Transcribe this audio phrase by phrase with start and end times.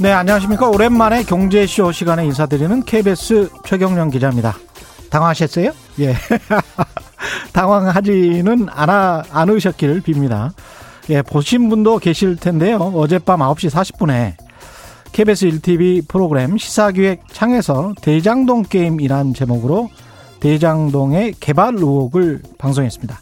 [0.00, 0.66] 네, 안녕하십니까.
[0.66, 4.56] 오랜만에 경제쇼 시간에 인사드리는 KBS 최경련 기자입니다.
[5.10, 5.72] 당황하셨어요?
[5.98, 6.14] 예.
[7.52, 10.52] 당황하지는 않아, 않으셨기를 빕니다.
[11.10, 12.78] 예, 보신 분도 계실 텐데요.
[12.78, 14.36] 어젯밤 9시 40분에
[15.12, 19.90] KBS 1TV 프로그램 시사기획 창에서 대장동 게임이란 제목으로
[20.40, 23.20] 대장동의 개발 의혹을 방송했습니다.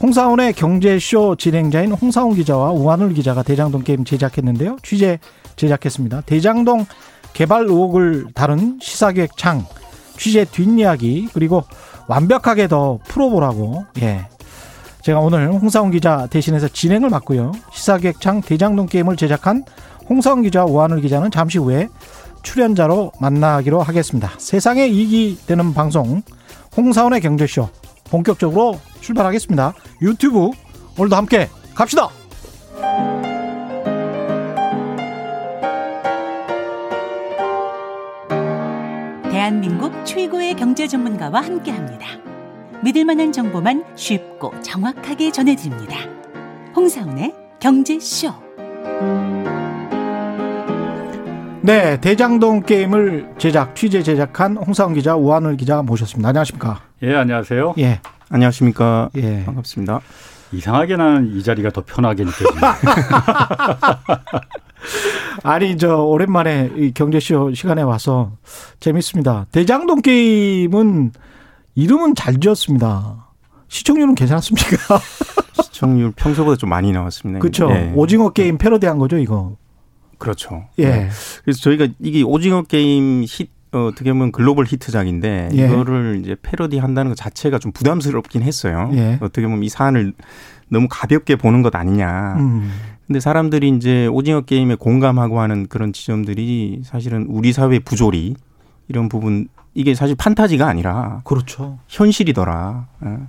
[0.00, 4.76] 홍사원의 경제쇼 진행자인 홍사원 기자와 우한울 기자가 대장동 게임 제작했는데요.
[4.84, 5.18] 취재
[5.56, 6.22] 제작했습니다.
[6.22, 6.86] 대장동
[7.32, 9.64] 개발 의혹을 다룬 시사기획 창
[10.16, 11.64] 취재 뒷이야기 그리고
[12.08, 14.28] 완벽하게 더 풀어보라고 예.
[15.02, 17.52] 제가 오늘 홍사원 기자 대신해서 진행을 맡고요.
[17.72, 19.64] 시사기획창 대장동 게임을 제작한
[20.08, 21.88] 홍사원 기자, 오한울 기자는 잠시 후에
[22.42, 24.30] 출연자로 만나기로 하겠습니다.
[24.38, 26.22] 세상에 이익이 되는 방송
[26.76, 27.68] 홍사원의 경제쇼
[28.10, 29.74] 본격적으로 출발하겠습니다.
[30.02, 30.50] 유튜브
[30.96, 32.08] 오늘도 함께 갑시다.
[39.46, 42.04] 대한민국 최고의 경제 전문가와 함께 합니다.
[42.82, 45.98] 믿을 만한 정보만 쉽고 정확하게 전해드립니다.
[46.74, 48.34] 홍사원의 경제쇼.
[51.62, 56.30] 네, 대장동 게임을 제작, 취재 제작한 홍사원 기자, 우한울 기자 모셨습니다.
[56.30, 56.80] 안녕하십니까?
[57.04, 57.74] 예, 안녕하세요.
[57.78, 58.00] 예.
[58.28, 59.10] 안녕하십니까?
[59.14, 59.44] 예.
[59.44, 60.00] 반갑습니다.
[60.50, 62.74] 이상하게 나는 이 자리가 더 편하게 느껴집니다.
[65.42, 68.32] 아니, 저, 오랜만에 이 경제쇼 시간에 와서
[68.80, 69.46] 재밌습니다.
[69.52, 71.12] 대장동 게임은
[71.74, 73.26] 이름은 잘 지었습니다.
[73.68, 75.00] 시청률은 괜찮습니까?
[75.62, 77.40] 시청률 평소보다 좀 많이 나왔습니다.
[77.40, 77.70] 그렇죠.
[77.70, 77.92] 예.
[77.94, 79.56] 오징어 게임 패러디한 거죠, 이거.
[80.18, 80.64] 그렇죠.
[80.78, 80.86] 예.
[80.88, 81.08] 네.
[81.44, 85.66] 그래서 저희가 이게 오징어 게임 히 어, 어떻게 보면 글로벌 히트작인데 예.
[85.66, 88.90] 이거를 이제 패러디 한다는 것 자체가 좀 부담스럽긴 했어요.
[88.94, 89.18] 예.
[89.20, 90.14] 어떻게 보면 이 사안을
[90.68, 92.36] 너무 가볍게 보는 것 아니냐.
[92.38, 92.72] 음.
[93.06, 98.34] 근데 사람들이 이제 오징어 게임에 공감하고 하는 그런 지점들이 사실은 우리 사회 부조리
[98.88, 101.78] 이런 부분 이게 사실 판타지가 아니라 그렇죠.
[101.88, 102.88] 현실이더라.
[103.02, 103.26] 음.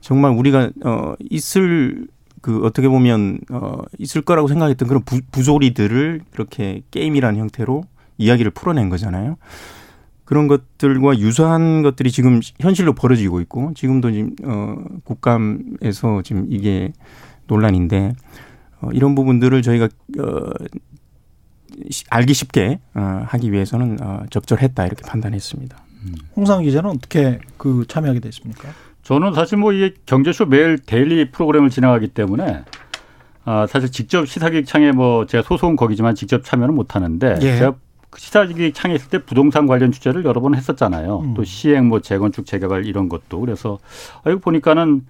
[0.00, 2.06] 정말 우리가 어 있을
[2.40, 7.82] 그 어떻게 보면 어 있을 거라고 생각했던 그런 부, 부조리들을 이렇게 게임이라는 형태로
[8.16, 9.36] 이야기를 풀어낸 거잖아요.
[10.24, 16.92] 그런 것들과 유사한 것들이 지금 현실로 벌어지고 있고 지금도 지금 어 국감에서 지금 이게
[17.46, 18.12] 논란인데
[18.80, 19.88] 어 이런 부분들을 저희가
[20.20, 20.50] 어
[22.10, 25.76] 알기 쉽게 어 하기 위해서는 어 적절했다 이렇게 판단했습니다.
[26.36, 28.68] 홍상 기자는 어떻게 그 참여하게 됐습니까?
[29.02, 32.64] 저는 사실 뭐 이 경제쇼 매일 데일리 프로그램을 진행하기 때문에
[33.44, 37.58] 아 사실 직접 시사기획 창에 뭐 제가 소속은 거기지만 직접 참여는 못 하는데 예.
[37.58, 37.74] 제가
[38.16, 41.20] 시사기획 창에 있을 때 부동산 관련 취재를 여러 번 했었잖아요.
[41.20, 41.34] 음.
[41.34, 43.78] 또 시행 뭐 재건축 재개발 이런 것도 그래서
[44.24, 45.06] 아 이거 보니까는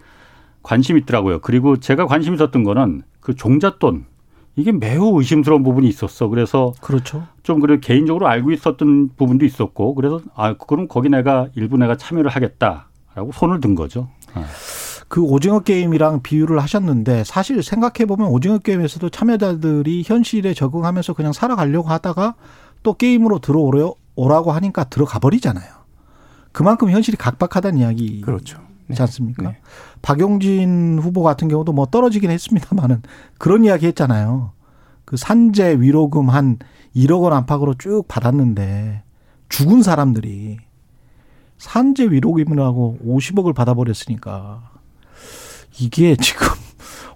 [0.63, 1.41] 관심 있더라고요.
[1.41, 4.07] 그리고 제가 관심 있었던 거는 그 종잣돈
[4.57, 6.29] 이게 매우 의심스러운 부분이 있었어.
[6.29, 7.27] 그래서 그렇죠.
[7.43, 12.31] 좀 그래 개인적으로 알고 있었던 부분도 있었고 그래서 아 그럼 거기 내가 일부 내가 참여를
[12.31, 12.89] 하겠다.
[13.15, 14.09] 라고 손을 든 거죠.
[14.37, 14.43] 네.
[15.09, 21.89] 그 오징어 게임이랑 비유를 하셨는데 사실 생각해 보면 오징어 게임에서도 참여자들이 현실에 적응하면서 그냥 살아가려고
[21.89, 22.35] 하다가
[22.83, 25.67] 또 게임으로 들어오라고 하니까 들어가 버리잖아요.
[26.53, 28.21] 그만큼 현실이 각박하다는 이야기.
[28.21, 28.61] 그렇죠.
[28.89, 28.95] 네.
[28.97, 29.51] 지 않습니까?
[29.51, 29.57] 네.
[30.03, 33.03] 박용진 후보 같은 경우도 뭐 떨어지긴 했습니다만은
[33.39, 34.53] 그런 이야기 했잖아요.
[35.05, 36.59] 그 산재 위로금 한
[36.97, 39.03] 1억 원 안팎으로 쭉 받았는데
[39.49, 40.59] 죽은 사람들이
[41.59, 44.71] 산재 위로금이라고 50억을 받아버렸으니까
[45.81, 46.47] 이게 지금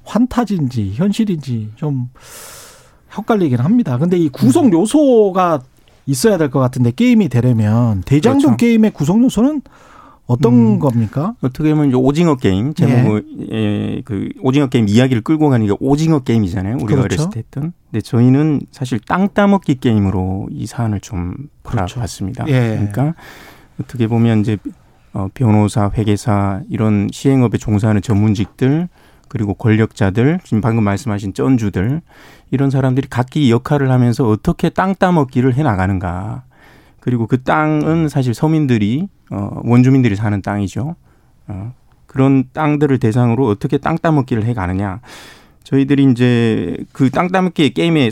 [0.04, 2.08] 환타지인지 현실인지 좀
[3.16, 3.98] 헷갈리긴 합니다.
[3.98, 5.60] 근데 이 구성 요소가
[6.06, 8.56] 있어야 될 것 같은데 게임이 되려면 대장동 그렇죠.
[8.56, 9.62] 게임의 구성 요소는
[10.32, 11.34] 어떤 음, 겁니까?
[11.42, 13.56] 어떻게 보면 오징어 게임 제목을 예.
[13.56, 16.76] 예, 그 오징어 게임 이야기를 끌고 가는 게 오징어 게임이잖아요.
[16.76, 17.22] 우리가 그렇죠.
[17.22, 17.72] 어렸을 때 했던.
[17.90, 22.00] 근데 저희는 사실 땅 따먹기 게임으로 이 사안을 좀 그렇죠.
[22.00, 22.44] 봤습니다.
[22.48, 22.76] 예.
[22.76, 23.14] 그러니까
[23.80, 24.56] 어떻게 보면 이제
[25.12, 28.88] 어, 변호사, 회계사 이런 시행업에 종사하는 전문직들
[29.28, 32.02] 그리고 권력자들 지금 방금 말씀하신 쩐주들
[32.50, 36.44] 이런 사람들이 각기 역할을 하면서 어떻게 땅 따먹기를 해 나가는가.
[37.00, 40.96] 그리고 그 땅은 사실 서민들이 어 원주민들이 사는 땅이죠.
[41.48, 41.74] 어
[42.06, 45.00] 그런 땅들을 대상으로 어떻게 땅 따먹기를 해 가느냐.
[45.64, 48.10] 저희들이 이제 그 땅 따먹기 게임의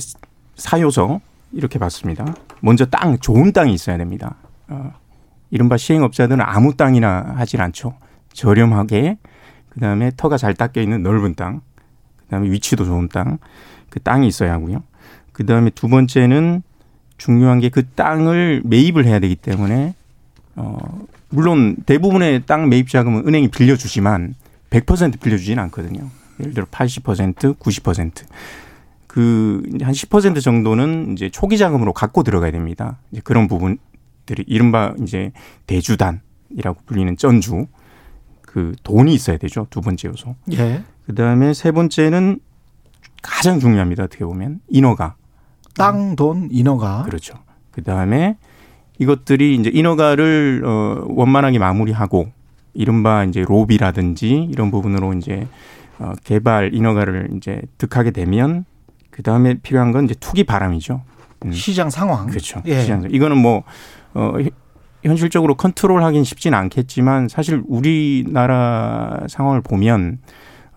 [0.57, 1.21] 사요소
[1.53, 2.35] 이렇게 봤습니다.
[2.61, 4.37] 먼저 땅 좋은 땅이 있어야 됩니다.
[4.69, 4.93] 어
[5.51, 7.95] 이른바 시행업자들은 아무 땅이나 하질 않죠.
[8.33, 9.19] 저렴하게
[9.69, 11.61] 그 다음에 터가 잘 닦여 있는 넓은 땅,
[12.17, 13.39] 그 다음에 위치도 좋은 땅,
[13.89, 14.83] 그 땅이 있어야 하고요.
[15.33, 16.63] 그 다음에 두 번째는
[17.19, 19.95] 중요한 게 그 땅을 매입을 해야 되기 때문에
[20.61, 20.79] 어
[21.31, 24.35] 물론 대부분의 땅 매입 자금은 은행이 빌려주지만
[24.69, 26.09] 100% 빌려주지는 않거든요.
[26.39, 28.25] 예를 들어 80%, 90%.
[29.07, 32.99] 그한 10% 정도는 이제 초기 자금으로 갖고 들어가야 됩니다.
[33.11, 35.33] 이제 그런 부분들이 이른바 이제
[35.67, 37.67] 대주단이라고 불리는 전주
[38.43, 39.67] 그 돈이 있어야 되죠.
[39.71, 40.37] 두 번째 요소.
[40.53, 40.85] 예.
[41.07, 42.39] 그다음에 세 번째는
[43.23, 44.05] 가장 중요합니다.
[44.05, 45.17] 어떻게 보면 인허가.
[45.75, 47.03] 땅, 돈, 인허가.
[47.03, 47.35] 그렇죠.
[47.73, 48.37] 그다음에
[49.01, 52.31] 이것들이 이제 인허가를 어 원만하게 마무리하고
[52.75, 55.49] 이른바 이제 로비라든지 이런 부분으로 이제
[55.99, 58.67] 어 개발 인허가를 이제 득하게 되면
[59.11, 61.03] 그 다음에 필요한 건 이제 투기 바람이죠.
[61.47, 61.53] 음.
[61.53, 62.27] 시장 상황.
[62.27, 62.63] 그렇죠.
[62.67, 62.83] 예.
[62.83, 63.65] 시장 이거는 뭐
[64.13, 64.35] 어,
[65.03, 70.19] 현실적으로 컨트롤하기는 쉽지는 않겠지만 사실 우리나라 상황을 보면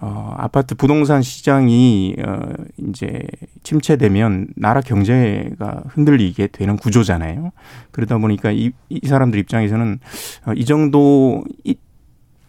[0.05, 2.41] 어, 아파트 부동산 시장이 어,
[2.89, 3.21] 이제
[3.63, 7.53] 침체되면 나라 경제가 흔들리게 되는 구조잖아요.
[7.91, 9.99] 그러다 보니까 이, 이 사람들 입장에서는
[10.47, 11.77] 어, 이 정도 이,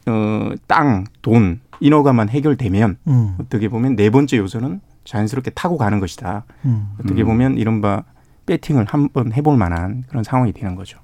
[0.09, 3.37] 어, 땅, 돈, 인허가만 해결되면 음.
[3.39, 6.47] 어떻게 보면 네 번째 요소는 자연스럽게 타고 가는 것이다.
[6.65, 6.89] 음.
[6.99, 7.27] 어떻게 음.
[7.27, 8.03] 보면 이른바
[8.47, 10.99] 배팅을 한번 해볼 만한 그런 상황이 되는 거죠.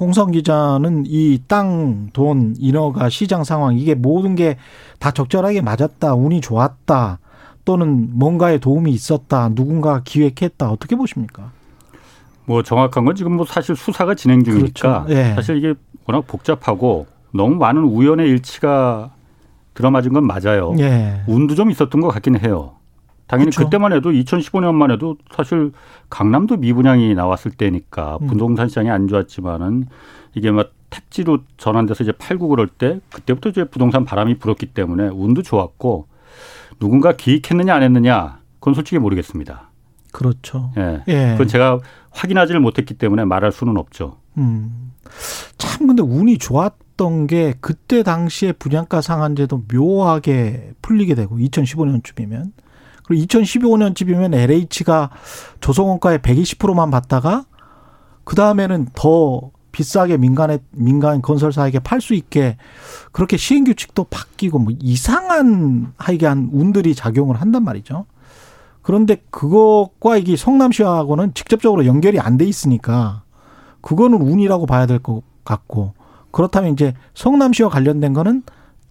[0.00, 4.56] 홍성 기자는 이 땅, 돈, 인허가, 시장 상황 이게 모든 게
[4.98, 7.20] 다 적절하게 맞았다, 운이 좋았다,
[7.64, 11.52] 또는 뭔가에 도움이 있었다, 누군가 기획했다 어떻게 보십니까?
[12.46, 15.14] 뭐 정확한 건 지금 뭐 사실 수사가 진행 중이니까 그렇죠.
[15.14, 15.34] 예.
[15.34, 15.74] 사실 이게
[16.06, 19.10] 워낙 복잡하고 너무 많은 우연의 일치가
[19.74, 20.74] 들어맞은 건 맞아요.
[20.80, 21.20] 예.
[21.28, 22.72] 운도 좀 있었던 것 같긴 해요.
[23.28, 23.64] 당연히 그렇죠.
[23.64, 25.70] 그때만 해도 2015년만 해도 사실
[26.10, 28.26] 강남도 미분양이 나왔을 때니까 음.
[28.26, 29.86] 부동산 시장이 안 좋았지만은
[30.34, 35.42] 이게 막 택지로 전환돼서 이제 팔고 그럴 때 그때부터 이제 부동산 바람이 불었기 때문에 운도
[35.42, 36.06] 좋았고
[36.80, 39.68] 누군가 기획했느냐 안 했느냐 그건 솔직히 모르겠습니다.
[40.10, 40.72] 그렇죠.
[40.78, 41.02] 예.
[41.08, 41.32] 예.
[41.32, 44.16] 그건 제가 확인하지를 못했기 때문에 말할 수는 없죠.
[44.38, 44.92] 음.
[45.58, 52.52] 참 근데 운이 좋았던 게 그때 당시에 분양가 상한제도 묘하게 풀리게 되고 2015년쯤이면
[53.08, 55.10] 그리고 2015년쯤이면 LH가
[55.60, 57.46] 조성원가의 120%만 받다가
[58.24, 62.58] 그 다음에는 더 비싸게 민간에 민간 건설사에게 팔 수 있게
[63.12, 68.06] 그렇게 시행 규칙도 바뀌고 뭐 이상한 하여간 운들이 작용을 한단 말이죠.
[68.82, 73.22] 그런데 그것과 이게 성남시하고는 직접적으로 연결이 안 돼 있으니까
[73.80, 75.94] 그거는 운이라고 봐야 될 것 같고
[76.30, 78.42] 그렇다면 이제 성남시와 관련된 거는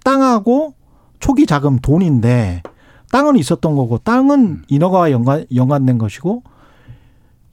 [0.03, 0.73] 땅하고
[1.19, 2.63] 초기 자금 돈인데
[3.11, 4.63] 땅은 있었던 거고 땅은 음.
[4.67, 6.43] 인허가와 연관, 연관된 것이고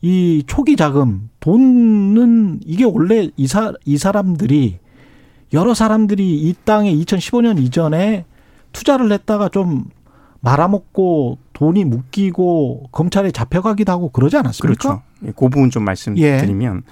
[0.03, 4.79] 이 초기 자금 돈은 이게 원래 이, 사, 이 사람들이
[5.53, 8.25] 여러 사람들이 이 땅에 2015년 이전에
[8.73, 9.85] 투자를 했다가 좀
[10.41, 14.79] 말아먹고 돈이 묶이고 검찰에 잡혀가기도 하고 그러지 않았습니까?
[14.79, 15.03] 그렇죠.
[15.25, 16.91] 예, 그 부분 좀 말씀드리면 예.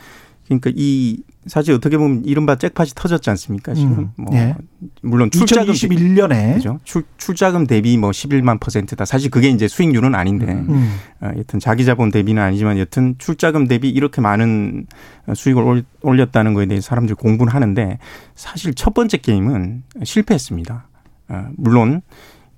[0.61, 3.75] 그러니까 이 사실 어떻게 보면 이른바 잭팟이 터졌지 않습니까?
[3.75, 4.55] 지금 음, 뭐 네.
[5.03, 6.79] 물론 출자금 2021년에 그죠?
[6.85, 9.05] 출, 출자금 대비 뭐 11만 퍼센트다.
[9.05, 10.99] 사실 그게 이제 수익률은 아닌데 음.
[11.21, 14.87] 어, 여튼 자기 자본 대비는 아니지만 여튼 출자금 대비 이렇게 많은
[15.35, 17.99] 수익을 올렸다는 거에 대해서 사람들이 공부를 하는데
[18.37, 20.87] 사실 첫 번째 게임은 실패했습니다.
[21.29, 22.03] 어, 물론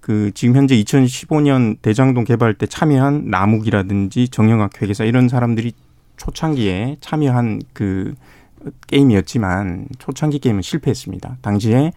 [0.01, 5.73] 그 지금 현재 2015년 대장동 개발 때 참여한 남욱이라든지 정영학 회계사 이런 사람들이
[6.17, 8.15] 초창기에 참여한 그
[8.87, 11.39] 게임이었지만 초창기 게임은 실패했습니다.
[11.43, 11.93] 당시에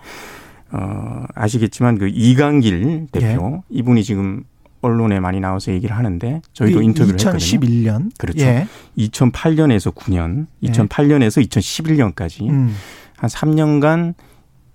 [0.71, 3.63] 어 아시겠지만 그 이강길 대표 예.
[3.69, 4.43] 이분이 지금
[4.81, 7.61] 언론에 많이 나와서 얘기를 하는데 저희도 인터뷰를 2011년.
[7.61, 8.09] 했거든요.
[8.17, 8.45] 그렇죠.
[8.45, 8.67] 예.
[8.97, 11.45] 2008년에서 9년, 2008년에서 예.
[11.45, 12.75] 2011년까지 음.
[13.15, 14.13] 한 3년간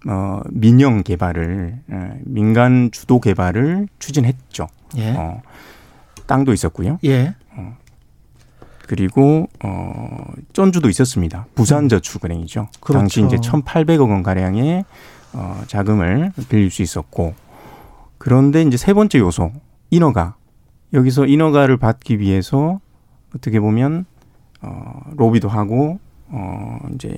[0.08, 4.66] 어 민영 개발을 어, 민간 주도 개발을 추진했죠.
[4.96, 5.14] 예.
[5.16, 5.42] 어
[6.26, 6.98] 땅도 있었고요.
[7.04, 7.34] 예.
[8.82, 11.46] 어, 그리고 어 전주도 있었습니다.
[11.54, 12.68] 부산저축은행이죠.
[12.80, 12.98] 그렇죠.
[12.98, 14.84] 당시 이제 1,800억 원 가량의
[15.34, 17.34] 어 자금을 빌릴 수 있었고
[18.18, 19.52] 그런데 이제 세 번째 요소
[19.90, 20.36] 인허가
[20.92, 22.80] 여기서 인허가를 받기 위해서
[23.34, 24.04] 어떻게 보면
[24.60, 25.98] 어 로비도 하고
[26.28, 27.16] 어 이제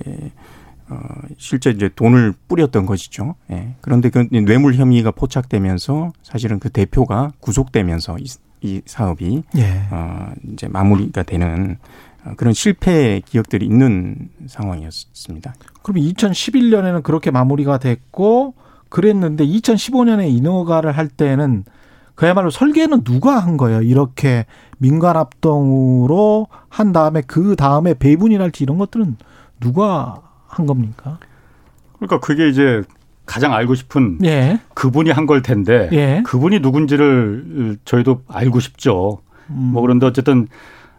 [0.87, 0.97] 어
[1.37, 3.35] 실제 이제 돈을 뿌렸던 것이죠.
[3.51, 3.75] 예.
[3.81, 8.17] 그런데 그 뇌물 혐의가 포착되면서 사실은 그 대표가 구속되면서
[8.65, 9.81] 이 사업이 예.
[9.91, 11.77] 어, 이제 마무리가 되는
[12.25, 15.53] 어, 그런 실패 기억들이 있는 상황이었습니다.
[15.83, 18.55] 그럼 2011년에는 그렇게 마무리가 됐고
[18.89, 21.63] 그랬는데 2015년에 인허가를 할 때는
[22.15, 23.81] 그야말로 설계는 누가 한 거예요?
[23.81, 24.45] 이렇게
[24.77, 29.17] 민간 합동으로 한 다음에 그 다음에 배분이랄지 이런 것들은
[29.59, 31.19] 누가 한 겁니까?
[31.97, 32.83] 그러니까 그게 이제
[33.25, 34.59] 가장 알고 싶은 예.
[34.73, 36.21] 그분이 한 걸 텐데 예.
[36.25, 39.19] 그분이 누군지를 저희도 알고 싶죠.
[39.49, 39.71] 음.
[39.73, 40.47] 뭐 그런데 어쨌든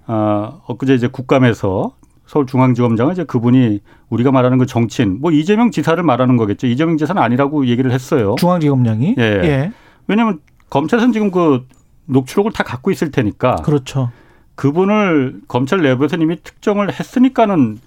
[0.06, 1.95] 어 엊그제 이제 국감에서
[2.26, 6.66] 서울중앙지검장은 이제 그분이 우리가 말하는 그 정치인 뭐 이재명 지사를 말하는 거겠죠.
[6.66, 8.35] 이재명 지사는 아니라고 얘기를 했어요.
[8.38, 9.23] 중앙지검장이 예.
[9.23, 9.73] 예.
[10.09, 10.40] 왜냐하면
[10.71, 11.66] 검찰에서는 지금 그
[12.06, 13.56] 녹취록을 다 갖고 있을 테니까.
[13.56, 14.11] 그렇죠.
[14.56, 17.78] 그분을 검찰 내부에서 이미 특정을 했으니까는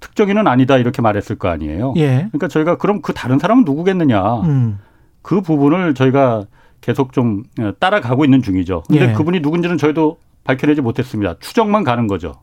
[0.00, 1.94] 특정인은 아니다 이렇게 말했을 거 아니에요.
[1.96, 2.28] 예.
[2.30, 4.40] 그러니까 저희가 그럼 그 다른 사람은 누구겠느냐.
[4.42, 4.78] 음.
[5.22, 6.44] 그 부분을 저희가
[6.80, 8.84] 계속 좀 어, 따라가고 있는 중이죠.
[8.88, 9.12] 근데 예.
[9.12, 11.34] 그분이 누군지는 저희도 밝혀내지 못했습니다.
[11.40, 12.34] 추정만 가는 거죠.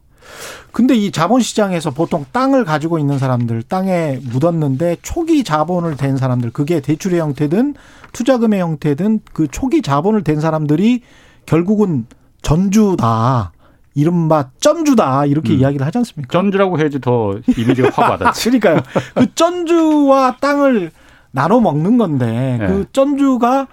[0.72, 6.82] 근데 이 자본시장에서 보통 땅을 가지고 있는 사람들, 땅에 묻었는데 초기 자본을 댄 사람들, 그게
[6.82, 7.76] 대출의 형태든
[8.12, 11.02] 투자금의 형태든 그 초기 자본을 댄 사람들이
[11.46, 12.08] 결국은
[12.42, 13.52] 전주다.
[13.96, 15.60] 이른바 쩐주다 이렇게 음.
[15.60, 16.32] 이야기를 하지 않습니까?
[16.32, 18.50] 쩐주라고 해야지 더 이미지가 확 와닿지.
[18.60, 18.84] 그러니까요.
[19.16, 20.92] 그 쩐주와 땅을
[21.32, 22.68] 나눠 먹는 건데 네.
[22.68, 23.68] 그 쩐주가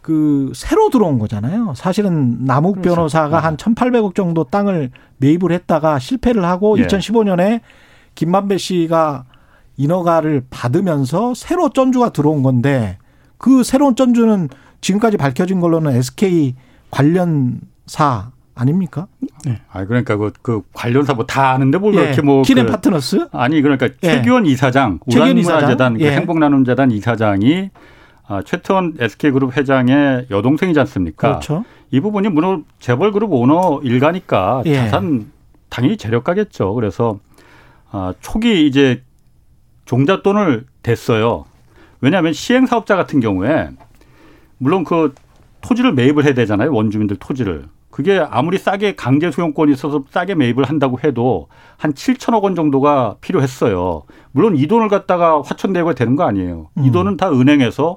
[0.00, 1.74] 그 새로 들어온 거잖아요.
[1.76, 2.94] 사실은 남욱 그렇죠.
[2.94, 3.42] 변호사가 네.
[3.42, 6.86] 한 1,800억 정도 땅을 매입을 했다가 실패를 하고 예.
[6.86, 7.60] 2015년에
[8.14, 9.24] 김만배 씨가
[9.76, 12.98] 인허가를 받으면서 새로 쩐주가 들어온 건데
[13.36, 14.48] 그 새로운 쩐주는
[14.80, 16.54] 지금까지 밝혀진 걸로는 SK
[16.90, 19.06] 관련사 아닙니까?
[19.44, 19.60] 네.
[19.70, 21.98] 아 그러니까 그, 그 관련사 뭐 다 아는데 뭘 예.
[22.00, 23.28] 그렇게 뭐 키넨 그, 파트너스?
[23.32, 24.08] 아니 그러니까 예.
[24.08, 26.10] 최규원 이사장 우란문화재단 그 예.
[26.10, 27.70] 그 행복나눔재단 이사장이
[28.26, 31.28] 아, 최태원 SK그룹 회장의 여동생이지 않습니까?
[31.28, 31.64] 그렇죠.
[31.90, 34.74] 이 부분이 물론 재벌그룹 오너 일가니까 예.
[34.76, 35.30] 자산
[35.70, 36.74] 당연히 재력가겠죠.
[36.74, 37.20] 그래서
[37.90, 39.02] 아, 초기 이제
[39.86, 41.46] 종잣돈을 댔어요.
[42.00, 43.70] 왜냐하면 시행사업자 같은 경우에
[44.58, 45.14] 물론 그
[45.62, 46.72] 토지를 매입을 해야 되잖아요.
[46.72, 47.64] 원주민들 토지를.
[47.98, 54.04] 그게 아무리 싸게 강제 소용권이 있어서 싸게 매입을 한다고 해도 한 7천억 원 정도가 필요했어요.
[54.30, 56.68] 물론 이 돈을 갖다가 화천대유가 되는 거 아니에요.
[56.74, 56.84] 음.
[56.84, 57.96] 이 돈은 다 은행에서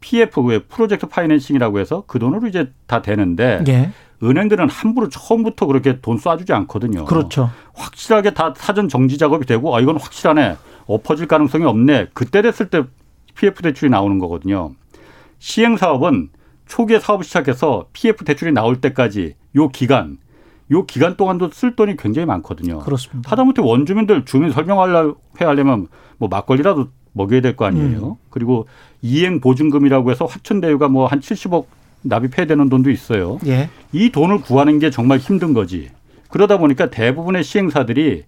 [0.00, 3.90] PF 왜 프로젝트 파이낸싱이라고 해서 그 돈으로 이제 다 되는데 예.
[4.22, 7.04] 은행들은 함부로 처음부터 그렇게 돈 쏴주지 않거든요.
[7.04, 7.50] 그렇죠.
[7.74, 10.56] 확실하게 다 사전 정지 작업이 되고 아 이건 확실하네
[10.86, 12.84] 엎어질 가능성이 없네 그때 됐을 때
[13.34, 14.70] PF 대출이 나오는 거거든요.
[15.38, 16.30] 시행 사업은
[16.72, 20.16] 초기에 사업을 시작해서 PF 대출이 나올 때까지 요 기간
[20.70, 22.78] 요 기간 동안도 쓸 돈이 굉장히 많거든요.
[22.78, 23.30] 그렇습니다.
[23.30, 28.12] 하다못해 원주민들 주민 설명하려 하려면 뭐 막걸리라도 먹여야 될 거 아니에요.
[28.12, 28.14] 음.
[28.30, 28.66] 그리고
[29.02, 31.66] 이행 보증금이라고 해서 화천대유가 뭐 한 70억
[32.04, 33.38] 납입해야 되는 돈도 있어요.
[33.46, 33.68] 예.
[33.92, 35.90] 이 돈을 구하는 게 정말 힘든 거지.
[36.30, 38.24] 그러다 보니까 대부분의 시행사들이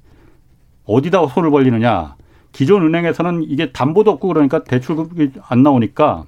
[0.84, 2.16] 어디다 손을 벌리느냐.
[2.52, 6.26] 기존 은행에서는 이게 담보도 없고 그러니까 대출금이 안 나오니까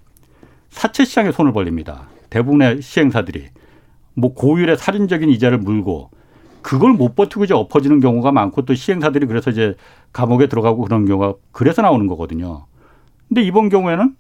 [0.77, 2.03] 사채 시장에 손을 벌립니다.
[2.29, 3.49] 대부분의 시행사들이.
[4.13, 6.11] 뭐 고율의 살인적인 이자를 물고
[6.61, 9.75] 그걸 못 버티고 이제 엎어지는 경우가 많고 또 시행사들이 그래서 이제
[10.13, 12.67] 감옥에 들어가고 그런 경우가 그래서 나오는 거거든요.
[13.27, 14.15] 근데 이번 경우에는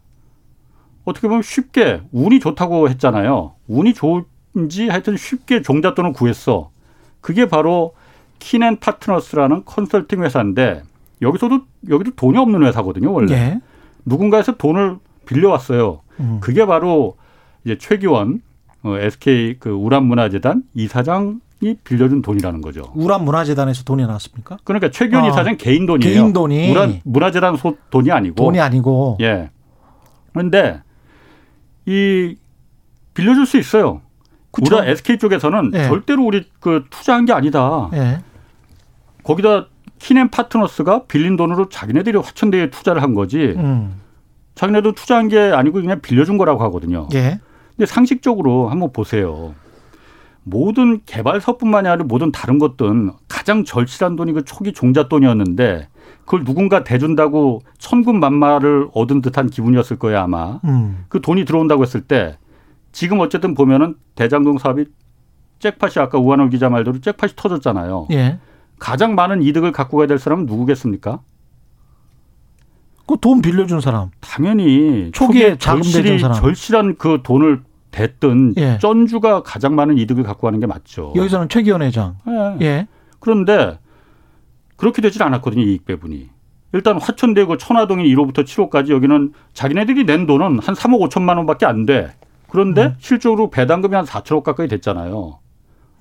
[1.05, 3.53] 어떻게 보면 쉽게 운이 좋다고 했잖아요.
[3.69, 6.71] 운이 좋은지 하여튼 쉽게 종잣돈을 구했어.
[7.21, 7.95] 그게 바로
[8.39, 10.85] 키넨 파트너스라는 컨설팅 회사인데
[11.21, 11.61] 여기서도
[11.91, 13.35] 여기도 돈이 없는 회사거든요, 원래.
[13.35, 13.61] 네.
[14.07, 16.01] 누군가에서 돈을 빌려왔어요.
[16.21, 16.39] 음.
[16.41, 17.17] 그게 바로
[17.65, 18.41] 이제 최기원
[18.83, 22.93] 어, SK 그 우란문화재단 이사장 이 빌려준 돈이라는 거죠.
[22.95, 24.59] 우란 문화재단에서 돈이 나왔습니까?
[24.65, 26.15] 그러니까 최규현 아, 이사장 개인 돈이에요.
[26.15, 29.51] 개인 돈이 우란 문화재단 소, 돈이 아니고 돈이 아니고 예.
[30.33, 30.83] 그런데
[31.87, 32.37] 이
[33.15, 34.03] 빌려줄 수 있어요.
[34.51, 34.79] 그쵸?
[34.79, 35.85] 우리 SK 쪽에서는 예.
[35.89, 37.89] 절대로 우리 그 투자한 게 아니다.
[37.95, 38.21] 예.
[39.23, 39.67] 거기다
[39.99, 43.55] 키넨 파트너스가 빌린 돈으로 자기네들이 화천대에 투자를 한 거지.
[43.57, 44.01] 음.
[44.57, 47.07] 자기네도 투자한 게 아니고 그냥 빌려준 거라고 하거든요.
[47.15, 47.39] 예.
[47.77, 49.55] 근데 상식적으로 한번 보세요.
[50.43, 55.89] 모든 개발사뿐만이 아니라 모든 다른 것들은 가장 절실한 돈이 그 초기 종잣돈이었는데
[56.25, 60.61] 그걸 누군가 대준다고 천군만마를 얻은 듯한 기분이었을 거예요 아마.
[60.65, 61.05] 음.
[61.09, 62.39] 그 돈이 들어온다고 했을 때
[62.93, 64.87] 지금 어쨌든 보면은 대장동 사업이
[65.59, 68.09] 잭팟이 아까 우한월 기자 말대로 잭팟이 터졌잖아요.
[68.13, 68.39] 예.
[68.79, 71.21] 가장 많은 이득을 갖고 가야 될 사람은 누구겠습니까?
[73.07, 74.11] 그 돈 빌려준 사람.
[74.21, 76.37] 당연히 초기에 자금 절실히, 사람.
[76.41, 78.79] 절실한 그 돈을 됐든 예.
[78.81, 81.13] 전주가 가장 많은 이득을 갖고 가는 게 맞죠.
[81.17, 82.17] 여기서는 최기원 회장.
[82.61, 82.65] 예.
[82.67, 82.87] 예.
[83.21, 83.79] 그런데
[84.77, 85.63] 그렇게 되질 않았거든요.
[85.63, 86.29] 이익 배분이.
[86.73, 92.13] 일단 화천대고 천화동인 1호부터 7호까지 여기는 자기네들이 낸 돈은 한 3억 5천만 원밖에 안 돼.
[92.51, 92.95] 그런데 음.
[92.99, 95.39] 실적으로 배당금이 한 4천억 가까이 됐잖아요.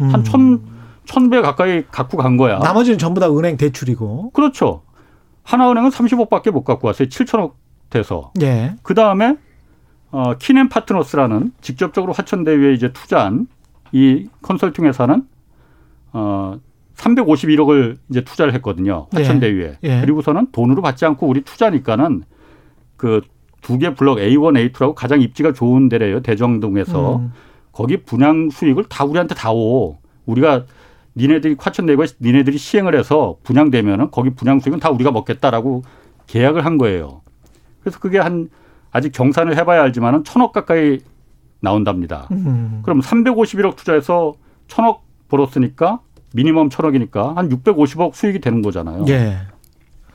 [0.01, 0.09] 음.
[0.13, 0.61] 한 천,
[1.05, 2.57] 천 배 가까이 갖고 간 거야.
[2.59, 4.31] 나머지는 전부 다 은행 대출이고.
[4.31, 4.81] 그렇죠.
[5.45, 7.07] 하나은행은 30억밖에 못 갖고 왔어요.
[7.07, 7.53] 7천억
[7.89, 8.31] 돼서.
[8.41, 8.75] 예.
[8.83, 9.37] 그 다음에
[10.11, 13.47] 어, 키넨 파트너스라는 직접적으로 화천대유에 이제 투자한
[13.91, 15.23] 이 컨설팅 회사는
[16.13, 16.57] 어
[16.97, 19.07] 351억을 이제 투자를 했거든요.
[19.13, 19.77] 화천대유에.
[19.83, 19.87] 예.
[19.89, 20.01] 예.
[20.01, 22.23] 그리고서는 돈으로 받지 않고 우리 투자니까는
[22.97, 23.21] 그
[23.61, 26.21] 두 개 블럭 A1, A2라고 가장 입지가 좋은 데래요.
[26.21, 27.15] 대정동에서.
[27.15, 27.31] 음.
[27.71, 29.97] 거기 분양 수익을 다 우리한테 다 오.
[30.27, 30.65] 우리가
[31.17, 35.83] 니네들이 화천대유가 니네들이 시행을 해서 분양되면은 거기 분양 수익은 다 우리가 먹겠다라고
[36.27, 37.21] 계약을 한 거예요.
[37.81, 38.49] 그래서 그게 한
[38.91, 40.99] 아직 경산을 해봐야 알지만은 천억 가까이
[41.59, 42.27] 나온답니다.
[42.31, 42.81] 음.
[42.83, 44.33] 그럼 351억 투자해서
[44.67, 45.99] 천억 벌었으니까
[46.33, 49.05] 미니멈 천억이니까 한 650억 수익이 되는 거잖아요.
[49.07, 49.37] 예.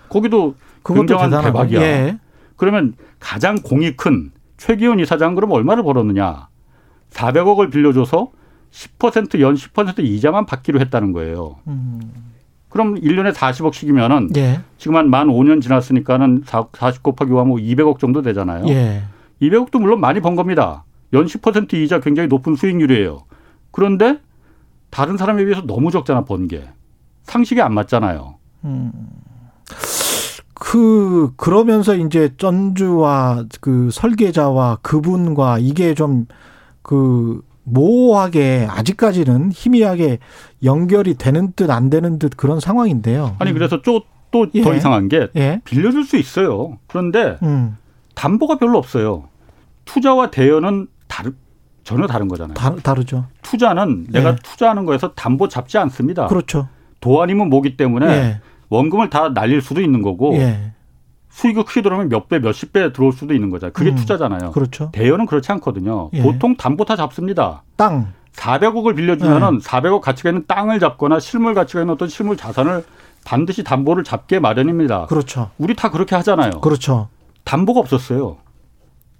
[0.08, 0.54] 거기도
[0.84, 1.80] 굉장한 대박이야.
[1.80, 2.18] 예.
[2.56, 6.48] 그러면 가장 공이 큰 최기훈 이사장 그럼 얼마를 벌었느냐?
[7.10, 8.30] 400억을 빌려줘서
[8.70, 11.56] 10%연 10% 이자만 받기로 했다는 거예요.
[11.66, 12.00] 음.
[12.68, 14.60] 그럼 1년에 40억씩이면은 예.
[14.78, 18.66] 지금 한만 5년 지났으니까는 40 곱하기 5하면 200억 정도 되잖아요.
[18.68, 19.02] 예.
[19.42, 20.84] 200억도 물론 많이 번 겁니다.
[21.12, 23.24] 연10% 이자 굉장히 높은 수익률이에요.
[23.72, 24.20] 그런데
[24.90, 26.68] 다른 사람에 비해서 너무 적잖아 번 게.
[27.24, 28.36] 상식이 안 맞잖아요.
[28.64, 28.92] 음.
[30.54, 40.18] 그 그러면서 이제 전주와 그 설계자와 그분과 이게 좀그 모호하게 아직까지는 희미하게
[40.64, 43.36] 연결이 되는 듯 안 되는 듯 그런 상황인데요.
[43.38, 44.76] 아니 그래서 또더 예.
[44.76, 45.60] 이상한 게 예.
[45.64, 46.78] 빌려줄 수 있어요.
[46.86, 47.76] 그런데 음.
[48.14, 49.24] 담보가 별로 없어요.
[49.84, 51.32] 투자와 대여는 다르
[51.84, 52.54] 전혀 다른 거잖아요.
[52.54, 53.26] 다, 다르죠.
[53.42, 54.36] 투자는 내가 예.
[54.42, 56.26] 투자하는 거에서 담보 잡지 않습니다.
[56.26, 56.68] 그렇죠.
[57.00, 58.40] 도 아니면 뭐기 때문에 예.
[58.68, 60.72] 원금을 다 날릴 수도 있는 거고 예.
[61.40, 63.70] 수익이 크게 들어오면 몇 배, 몇십 배 들어올 수도 있는 거죠.
[63.72, 64.50] 그게 음, 투자잖아요.
[64.52, 64.90] 그렇죠.
[64.92, 66.10] 대여는 그렇지 않거든요.
[66.12, 66.22] 예.
[66.22, 67.62] 보통 담보 다 잡습니다.
[67.76, 68.12] 땅.
[68.34, 69.58] 400억을 빌려주면은 예.
[69.58, 72.84] 400억 가치가 있는 땅을 잡거나 실물 가치가 있는 어떤 실물 자산을
[73.24, 75.06] 반드시 담보를 잡게 마련입니다.
[75.06, 75.50] 그렇죠.
[75.58, 76.60] 우리 다 그렇게 하잖아요.
[76.60, 77.08] 그렇죠.
[77.44, 78.36] 담보가 없었어요.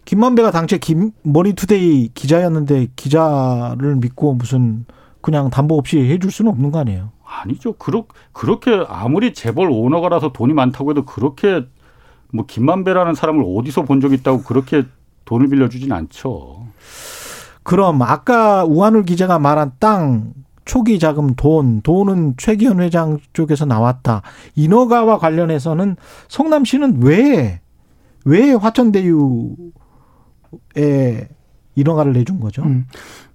[0.05, 4.85] 김만배가 당시에 김 머니투데이 기자였는데 기자를 믿고 무슨
[5.21, 7.13] 그냥 담보 없이 해줄 수는 없는 거 아니에요?
[7.25, 7.75] 아니죠.
[7.75, 11.65] 그렇, 그렇게 아무리 재벌 오너가라서 돈이 많다고 해도 그렇게
[12.33, 14.85] 뭐 김만배라는 사람을 어디서 본 적 있다고 그렇게
[15.25, 16.67] 돈을 빌려주진 않죠.
[17.63, 20.33] 그럼 아까 우한울 기자가 말한 땅
[20.65, 24.23] 초기 자금 돈 돈은 최기현 회장 쪽에서 나왔다.
[24.55, 25.97] 인허가와 관련해서는
[26.29, 27.61] 성남시는 왜
[28.27, 29.57] 왜 화천대유에
[31.75, 32.63] 인허가를 내준 거죠?
[32.63, 32.87] 음.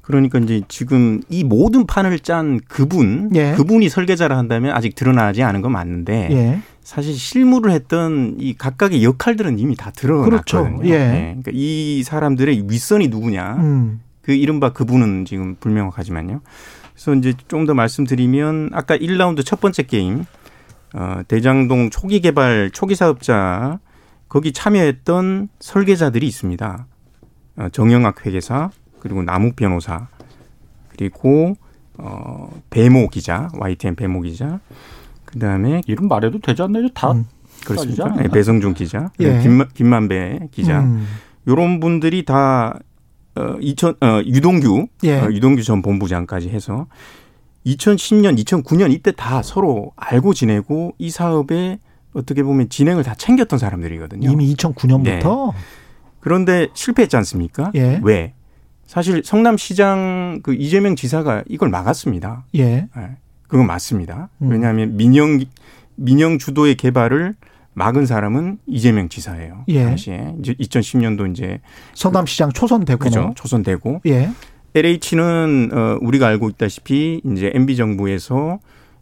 [0.02, 3.54] 그러니까 이제 지금 이 모든 판을 짠 그분, 예.
[3.54, 6.60] 그분이 설계자를 한다면 아직 드러나지 않은 건 맞는데 예.
[6.86, 10.78] 사실 실무를 했던 이 각각의 역할들은 이미 다 드러났거든요.
[10.78, 10.88] 그렇죠.
[10.88, 10.98] 예.
[10.98, 11.20] 네.
[11.42, 14.02] 그러니까 이 사람들의 윗선이 누구냐, 음.
[14.22, 16.42] 그 이른바 그분은 지금 불명확하지만요.
[16.94, 20.26] 그래서 이제 좀 더 말씀드리면 아까 1라운드 첫 번째 게임
[20.94, 23.80] 어, 대장동 초기 개발 초기 사업자
[24.30, 26.86] 거기 참여했던 설계자들이 있습니다.
[27.58, 28.70] 어, 정영학 회계사,
[29.00, 30.08] 그리고 남욱 변호사
[30.90, 31.56] 그리고
[31.98, 34.60] 어 배모 기자 YTN 배모 기자
[35.36, 36.88] 그다음에 이름 말해도 되지 않나요?
[36.90, 37.26] 다 음.
[37.66, 38.10] 그렇습니까?
[38.16, 39.40] 네, 배성준 기자, 예.
[39.42, 41.06] 김만, 김만배 기자 음.
[41.48, 42.80] 요런 분들이 다
[43.36, 45.20] 어, 2000, 어, 유동규, 예.
[45.20, 46.88] 어, 유동규 전 본부장까지 해서
[47.66, 51.80] 2010년, 2009년 이때 다 서로 알고 지내고 이 사업에
[52.14, 54.32] 어떻게 보면 진행을 다 챙겼던 사람들이거든요.
[54.32, 55.52] 이미 2009년부터?
[55.52, 55.60] 네.
[56.22, 57.72] 그런데 실패했지 않습니까?
[57.76, 58.00] 예.
[58.04, 58.34] 왜?
[58.86, 62.46] 사실 성남시장 그 이재명 지사가 이걸 막았습니다.
[62.56, 62.88] 예.
[62.96, 63.18] 네.
[63.48, 64.30] 그건 맞습니다.
[64.42, 64.50] 음.
[64.50, 65.40] 왜냐하면 민영
[65.96, 67.36] 민영 주도의 개발을
[67.74, 69.66] 막은 사람은 이재명 지사예요.
[69.68, 69.84] 예.
[69.84, 71.60] 당시에 이제 2010년도 이제
[71.94, 74.32] 성남시장 초선되고 그죠 초선되고 예.
[74.74, 78.60] LH는 어 우리가 알고 있다시피 이제 MB 정부에서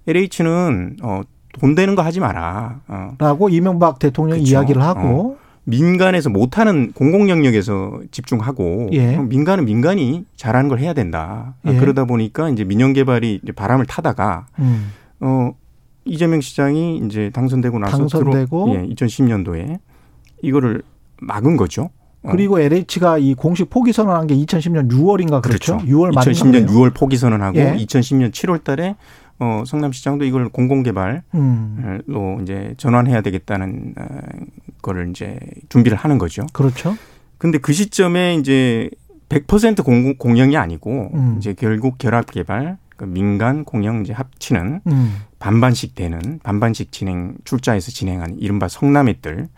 [0.08, 2.82] LH는 어돈 되는 거 하지 마라.
[2.88, 3.16] 어.
[3.18, 5.43] 라고 이명박 대통령 이 이야기를 하고 어.
[5.66, 9.18] 민간에서 못하는 공공 영역에서 집중하고 예.
[9.18, 11.56] 민간은 민간이 잘하는 걸 해야 된다.
[11.66, 11.78] 예.
[11.78, 14.92] 그러다 보니까 이제 민영 개발이 이제 바람을 타다가 음.
[15.22, 15.54] 어
[16.06, 19.80] 이재명 시장이 이제 당선되고 나서 당선되고 들어, 예, 2010년도에
[20.42, 20.84] 이거를
[21.22, 21.92] 막은 거죠.
[22.24, 22.32] 어.
[22.32, 25.78] 그리고 LH가 이 공식 포기 선언한 게 2010년 6월인가 그렇죠?
[25.78, 25.86] 그렇죠.
[25.86, 27.76] 6월 말 2010년 6월 포기 선언하고 예.
[27.78, 28.96] 2010년 7월 달에
[29.40, 32.40] 어, 성남시장도 이걸 공공개발로 음.
[32.42, 34.06] 이제 전환해야 되겠다는 어,
[34.82, 36.46] 거를 이제 준비를 하는 거죠.
[36.54, 36.96] 그렇죠.
[37.38, 38.90] 근데 그 시점에 이제
[39.30, 41.36] 100% 공, 공영이 아니고 음.
[41.38, 45.16] 이제 결국 결합 개발 그 민간 공영 이제 합치는 음.
[45.40, 49.50] 반반씩 되는 반반씩 진행 출자해서 진행하는 이른바 성남의들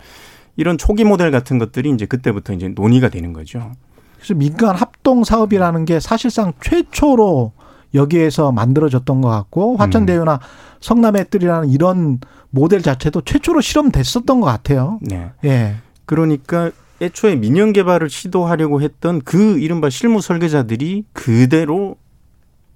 [0.56, 3.72] 이런 초기 모델 같은 것들이 이제 그때부터 이제 논의가 되는 거죠.
[4.16, 7.52] 그래서 민간 합동 사업이라는 게 사실상 최초로
[7.96, 10.40] 여기에서 만들어졌던 것 같고 화천대유나 음.
[10.80, 15.00] 성남의 뜰이라는 이런 모델 자체도 최초로 실험됐었던 것 같아요.
[15.02, 15.32] 네.
[15.44, 15.76] 예.
[16.06, 21.98] 그러니까 애초에 민영 개발을 시도하려고 했던 그 이른바 실무 설계자들이 그대로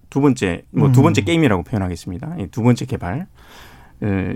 [0.09, 1.03] 두 번째 뭐두 음.
[1.03, 2.37] 번째 게임이라고 표현하겠습니다.
[2.51, 3.27] 두 번째 개발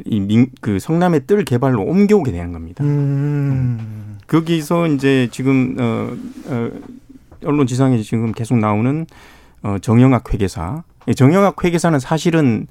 [0.05, 2.83] 이민그 성남의 뜰 개발로 옮겨오게 되는 겁니다.
[2.83, 4.19] 음.
[4.27, 6.15] 거기서 이제 지금 어,
[6.47, 6.71] 어
[7.45, 9.05] 언론 지상에 지금 계속 나오는
[9.63, 10.83] 어, 정영학 회계사.
[11.15, 12.67] 정영학 회계사는 사실은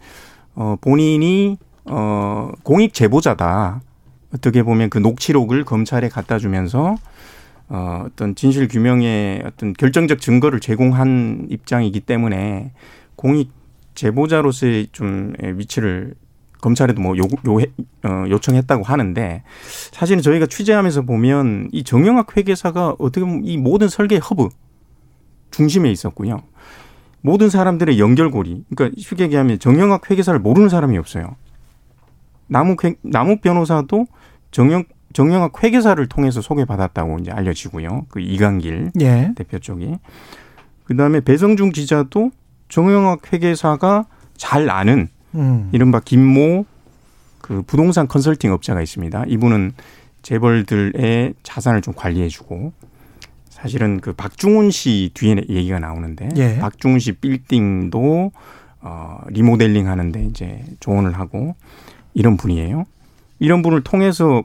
[0.55, 3.81] 어, 본인이 어, 공익 제보자다.
[4.35, 6.97] 어떻게 보면 그 녹취록을 검찰에 갖다 주면서
[7.69, 12.73] 어, 어떤 진실 규명의 어떤 결정적 증거를 제공한 입장이기 때문에
[13.17, 13.51] 공익
[13.95, 16.15] 제보자로서의 좀 위치를
[16.61, 17.59] 검찰에도 뭐 요, 요,
[18.05, 19.43] 어, 요청했다고 하는데
[19.91, 24.49] 사실은 저희가 취재하면서 보면 이 정영학 회계사가 어떻게 보면 이 모든 설계 허브
[25.51, 26.43] 중심에 있었고요.
[27.23, 28.65] 모든 사람들의 연결고리.
[28.75, 31.37] 그러니까 쉽게 얘기하면 정영학 회계사를 모르는 사람이 없어요.
[32.49, 34.07] 남욱 회, 남욱 변호사도
[34.51, 38.07] 정영 정영학 회계사를 통해서 소개받았다고 이제 알려지고요.
[38.09, 39.33] 그 이강길 예.
[39.37, 39.97] 대표 쪽이.
[40.85, 42.31] 그 다음에 배성중 기자도
[42.69, 44.07] 정영학 회계사가
[44.37, 45.69] 잘 아는 음.
[45.73, 46.65] 이른바 김모
[47.41, 49.25] 그 부동산 컨설팅 업자가 있습니다.
[49.29, 49.73] 이분은
[50.23, 52.73] 재벌들의 자산을 좀 관리해주고
[53.63, 56.59] 사실은 그 박중훈 씨 뒤에 얘기가 나오는데 예.
[56.59, 58.33] 박중훈 씨 빌딩도
[58.81, 61.55] 어 리모델링 하는데 이제 조언을 하고
[62.13, 62.85] 이런 분이에요.
[63.39, 64.43] 이런 분을 통해서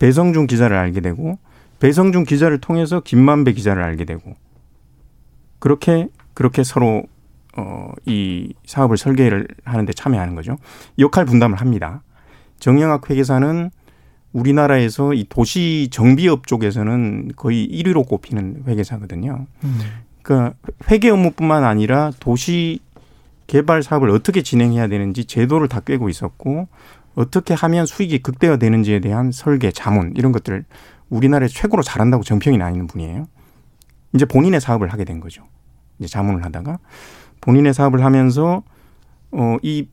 [0.00, 1.38] 배성준 기자를 알게 되고
[1.78, 4.34] 배성준 기자를 통해서 김만배 기자를 알게 되고
[5.60, 7.04] 그렇게 그렇게 서로
[7.56, 10.56] 어, 이 사업을 설계를 하는데 참여하는 거죠.
[10.98, 12.02] 역할 분담을 합니다.
[12.58, 13.70] 정영학 회계사는
[14.32, 19.46] 우리나라에서 이 도시 정비업 쪽에서는 거의 1위로 꼽히는 회계사거든요.
[19.64, 19.78] 음.
[20.22, 20.54] 그러니까
[20.90, 22.80] 회계 업무뿐만 아니라 도시
[23.46, 26.68] 개발 사업을 어떻게 진행해야 되는지 제도를 다 꿰고 있었고
[27.14, 30.64] 어떻게 하면 수익이 극대화되는지에 대한 설계, 자문 이런 것들을
[31.08, 33.26] 우리나라에 최고로 잘한다고 정평이 나 있는 분이에요.
[34.14, 35.44] 이제 본인의 사업을 하게 된 거죠.
[35.98, 36.78] 이제 자문을 하다가
[37.40, 38.62] 본인의 사업을 하면서
[39.32, 39.88] 어, 이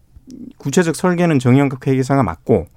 [0.57, 2.67] 구체적 설계는 정영각 회계사가 맡고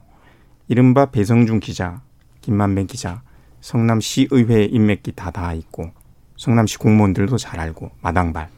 [0.68, 2.02] 이른바 배성준 기자,
[2.42, 3.22] 김만배 기자,
[3.60, 5.90] 성남시의회 인맥기 다다 있고
[6.36, 8.48] 성남시 공무원들도 잘 알고 마당발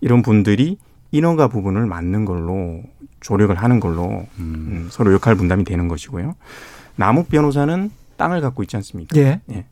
[0.00, 0.78] 이런 분들이
[1.12, 2.82] 인허가 부분을 맡는 걸로
[3.20, 4.38] 조력을 하는 걸로 음.
[4.38, 6.34] 음, 서로 역할 분담이 되는 것이고요.
[6.96, 9.18] 남욱 변호사는 땅을 갖고 있지 않습니까?
[9.18, 9.40] 예.
[9.50, 9.64] 예.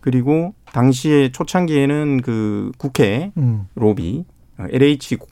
[0.00, 3.66] 그리고 당시에 초창기에는 그 국회 음.
[3.74, 4.24] 로비
[4.58, 5.26] LH 어,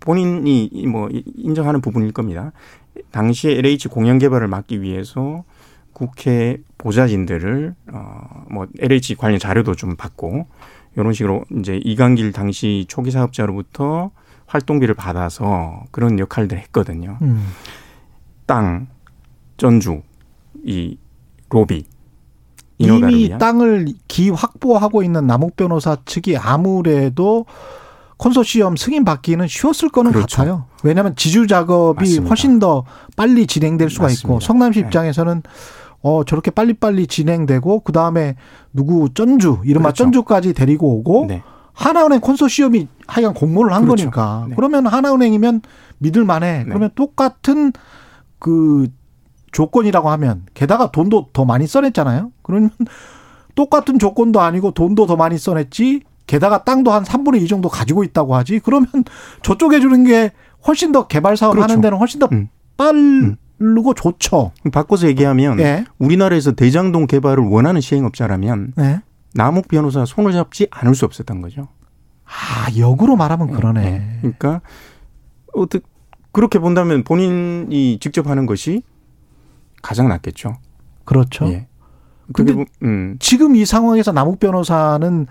[0.00, 2.52] 본인이 뭐 인정하는 부분일 겁니다.
[3.10, 5.44] 당시에 LH 공영 개발을 막기 위해서
[5.92, 10.46] 국회 보좌진들을 어뭐 LH 관련 자료도 좀 받고
[10.96, 14.10] 이런 식으로 이제 이강길 당시 초기 사업자로부터
[14.46, 17.18] 활동비를 받아서 그런 역할들을 했거든요.
[17.22, 17.46] 음.
[18.46, 18.88] 땅,
[19.56, 20.02] 전주,
[20.64, 20.98] 이
[21.48, 21.84] 로비
[22.78, 27.46] 이미 땅을 기 확보하고 있는 남욱 변호사 측이 아무래도
[28.16, 30.36] 콘소시엄 승인 받기는 쉬웠을 거는 그렇죠.
[30.36, 30.66] 같아요.
[30.82, 32.28] 왜냐하면 지주 작업이 맞습니다.
[32.28, 32.84] 훨씬 더
[33.16, 34.28] 빨리 진행될 수가 맞습니다.
[34.28, 34.86] 있고 성남시 네.
[34.86, 35.42] 입장에서는
[36.02, 38.36] 어 저렇게 빨리빨리 진행되고 그 다음에
[38.72, 40.04] 누구 전주 이른바 그렇죠.
[40.04, 41.42] 전주까지 데리고 오고 네.
[41.72, 44.04] 하나은행 콘소시엄이 하여간 공모를 한 그렇죠.
[44.04, 44.54] 거니까 네.
[44.54, 45.62] 그러면 하나은행이면
[45.98, 46.58] 믿을만해.
[46.58, 46.64] 네.
[46.64, 47.72] 그러면 똑같은
[48.38, 48.88] 그
[49.52, 52.30] 조건이라고 하면 게다가 돈도 더 많이 써냈잖아요.
[52.42, 52.70] 그러면
[53.54, 56.02] 똑같은 조건도 아니고 돈도 더 많이 써냈지
[56.34, 58.58] 게다가 땅도 한 3분의 2 정도 가지고 있다고 하지.
[58.58, 58.88] 그러면
[59.42, 60.32] 저쪽에 주는 게
[60.66, 61.70] 훨씬 더 개발 사업 그렇죠.
[61.70, 62.48] 하는 데는 훨씬 더 음.
[62.76, 63.94] 빠르고 음.
[63.94, 64.50] 좋죠.
[64.72, 65.84] 바꿔서 얘기하면 네.
[65.98, 69.00] 우리나라에서 대장동 개발을 원하는 시행업자라면 네.
[69.34, 71.68] 남욱 변호사 손을 잡지 않을 수 없었던 거죠.
[72.24, 73.52] 아, 역으로 말하면 네.
[73.52, 73.80] 그러네.
[73.82, 74.18] 네.
[74.22, 74.60] 그러니까
[75.52, 75.84] 어떻게
[76.32, 78.82] 그렇게 본다면 본인이 직접 하는 것이
[79.82, 80.56] 가장 낫겠죠.
[81.04, 81.46] 그렇죠.
[81.46, 81.68] 예.
[82.32, 83.18] 근데 뭐, 음.
[83.20, 85.28] 지금 이 상황에서 남욱 변호사는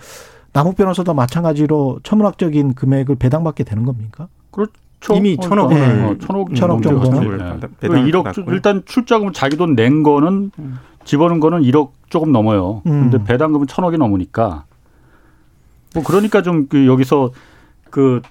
[0.54, 4.28] 남욱 변호사도 마찬가지로 천문학적인 금액을 배당받게 되는 겁니까?
[4.52, 5.16] 그렇죠.
[5.16, 6.04] 이미 천억 원을 네.
[6.06, 7.38] 어, 천억 천억 정도는
[7.80, 7.88] 네.
[7.90, 10.80] 1억 일단 출자금 자기 돈 낸 거는 음.
[11.06, 12.82] 집어넣은 거는 1억 조금 넘어요.
[12.86, 13.10] 음.
[13.10, 14.66] 근데 배당금은 천억이 넘으니까
[15.96, 17.32] 뭐 그러니까 좀 그 여기서
[17.90, 18.22] 그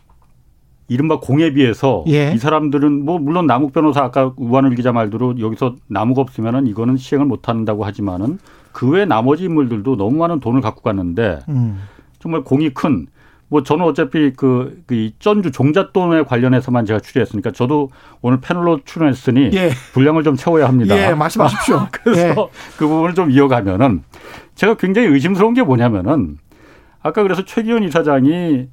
[0.88, 2.32] 이른바 공에 비해서 예.
[2.35, 7.26] 이 사람들은 뭐 물론 남욱 변호사 아까 우한을 기자 말대로 여기서 나무가 없으면은 이거는 시행을
[7.26, 8.38] 못 한다고 하지만은
[8.72, 11.80] 그 외 나머지 인물들도 너무 많은 돈을 갖고 갔는데 음.
[12.22, 13.06] 정말 공이 큰
[13.52, 17.90] 뭐 저는 어차피 그, 그 전주 종잣돈에 관련해서만 제가 취재했으니까 저도
[18.22, 19.72] 오늘 패널로 출연했으니 예.
[19.92, 20.96] 분량을 좀 채워야 합니다.
[20.96, 21.87] 예, 말씀하십시오.
[21.92, 22.35] 그래서 예.
[22.78, 24.04] 그 부분을 좀 이어가면은
[24.54, 26.38] 제가 굉장히 의심스러운 게 뭐냐면은
[27.02, 28.68] 아까 그래서 최기현 이사장이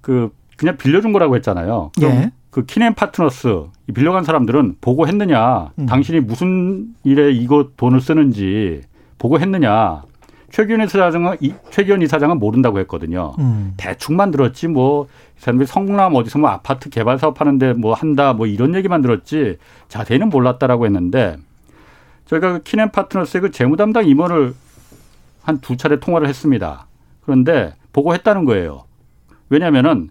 [0.00, 1.92] 그 그냥 빌려준 거라고 했잖아요.
[2.02, 2.32] 예.
[2.50, 5.86] 그 키넨 파트너스 빌려간 사람들은 보고했느냐, 음.
[5.86, 8.80] 당신이 무슨 일에 이거 돈을 쓰는지
[9.18, 10.09] 보고했느냐.
[10.50, 11.36] 최기현 이사장은
[11.70, 13.34] 최기현 이사장은 모른다고 했거든요.
[13.38, 13.74] 음.
[13.76, 15.06] 대충만 들었지 뭐
[15.38, 19.58] 사람들이 성남 어디서 뭐 아파트 개발 사업 하는데 뭐 한다 뭐 이런 얘기만 들었지
[19.88, 21.36] 자세히는 몰랐다라고 했는데
[22.26, 24.54] 저희가 그 키넨 파트너스의 그 재무 담당 임원을
[25.42, 26.86] 한 두 차례 통화를 했습니다.
[27.22, 28.84] 그런데 보고했다는 거예요.
[29.48, 30.10] 왜냐면은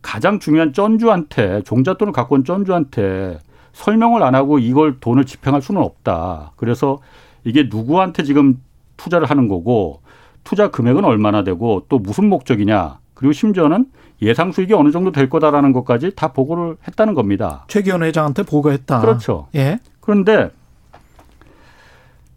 [0.00, 3.38] 가장 중요한 쩐주한테 종잣돈을 갖고 온 쩐주한테
[3.72, 6.52] 설명을 안 하고 이걸 돈을 집행할 수는 없다.
[6.56, 6.98] 그래서
[7.44, 8.60] 이게 누구한테 지금
[9.00, 10.02] 투자를 하는 거고
[10.44, 13.86] 투자 금액은 얼마나 되고 또 무슨 목적이냐 그리고 심지어는
[14.22, 17.64] 예상 수익이 어느 정도 될 거다라는 것까지 다 보고를 했다는 겁니다.
[17.68, 19.00] 최기원 회장한테 보고했다.
[19.00, 19.48] 그렇죠.
[19.54, 19.78] 예.
[20.00, 20.50] 그런데